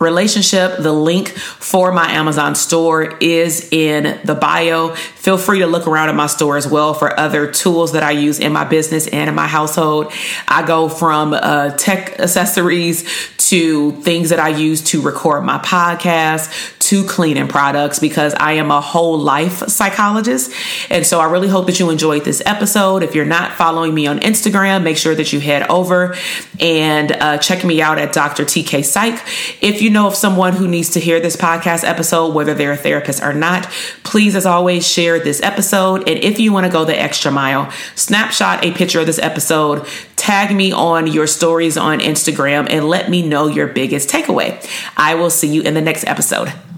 relationship. 0.00 0.78
The 0.78 0.92
link 0.92 1.28
for 1.28 1.92
my 1.92 2.10
Amazon 2.12 2.54
store 2.54 3.18
is 3.18 3.68
in 3.70 4.18
the 4.24 4.34
bio. 4.34 4.94
Feel 4.94 5.36
free 5.36 5.58
to 5.58 5.66
look 5.66 5.86
around 5.86 6.08
at 6.08 6.14
my 6.14 6.26
store 6.26 6.56
as 6.56 6.66
well 6.66 6.94
for 6.94 7.18
other 7.20 7.50
tools 7.50 7.92
that 7.92 8.02
I 8.02 8.12
use 8.12 8.38
in 8.38 8.50
my 8.50 8.64
business 8.64 9.06
and 9.06 9.28
in 9.28 9.34
my 9.34 9.46
household. 9.46 10.10
I 10.48 10.66
go 10.66 10.88
from 10.88 11.34
uh, 11.34 11.72
tech 11.76 12.18
accessories 12.18 13.04
to 13.50 13.92
things 14.02 14.30
that 14.30 14.38
I 14.38 14.48
use 14.48 14.80
to 14.84 15.02
record 15.02 15.44
my 15.44 15.58
podcast 15.58 16.78
to 16.80 17.04
cleaning 17.04 17.46
products 17.46 17.98
because 17.98 18.34
I 18.34 18.54
am 18.54 18.70
a 18.70 18.80
whole 18.80 19.18
life 19.18 19.68
psychologist. 19.68 20.50
And 20.90 21.06
so 21.06 21.20
I 21.20 21.30
really 21.30 21.48
hope 21.48 21.66
that 21.66 21.78
you 21.78 21.90
enjoyed 21.90 22.24
this 22.24 22.42
episode. 22.44 23.02
If 23.02 23.14
you're 23.14 23.24
not 23.24 23.52
following 23.52 23.94
me 23.94 24.06
on 24.06 24.18
Instagram, 24.20 24.82
make 24.82 24.96
sure 24.96 25.14
that 25.14 25.32
you 25.32 25.40
head 25.40 25.68
over 25.70 26.16
and 26.58 27.12
uh, 27.12 27.38
check 27.38 27.64
me 27.64 27.82
out 27.82 27.98
at 27.98 28.12
Dr. 28.12 28.44
TK 28.44 28.84
Psych. 28.84 29.20
If 29.62 29.82
you 29.82 29.90
know 29.90 30.06
of 30.06 30.16
someone 30.16 30.54
who 30.54 30.66
needs 30.66 30.90
to 30.90 31.00
hear 31.00 31.20
this 31.20 31.36
podcast 31.36 31.84
episode, 31.84 32.34
whether 32.34 32.54
they're 32.54 32.72
a 32.72 32.76
therapist 32.76 33.22
or 33.22 33.34
not, 33.34 33.66
please, 34.02 34.34
as 34.34 34.46
always, 34.46 34.86
share 34.86 35.20
this 35.20 35.42
episode. 35.42 36.08
And 36.08 36.18
if 36.24 36.40
you 36.40 36.52
want 36.52 36.66
to 36.66 36.72
go 36.72 36.84
the 36.84 36.98
extra 36.98 37.30
mile, 37.30 37.70
snapshot 37.94 38.64
a 38.64 38.72
picture 38.72 39.00
of 39.00 39.06
this 39.06 39.18
episode, 39.18 39.86
tag 40.16 40.54
me 40.54 40.72
on 40.72 41.06
your 41.06 41.26
stories 41.26 41.76
on 41.76 42.00
Instagram, 42.00 42.68
and 42.70 42.88
let 42.88 43.10
me 43.10 43.26
know 43.26 43.46
your 43.46 43.66
biggest 43.66 44.08
takeaway. 44.08 44.58
I 44.96 45.14
will 45.14 45.30
see 45.30 45.48
you 45.48 45.62
in 45.62 45.74
the 45.74 45.80
next 45.80 46.06
episode. 46.06 46.52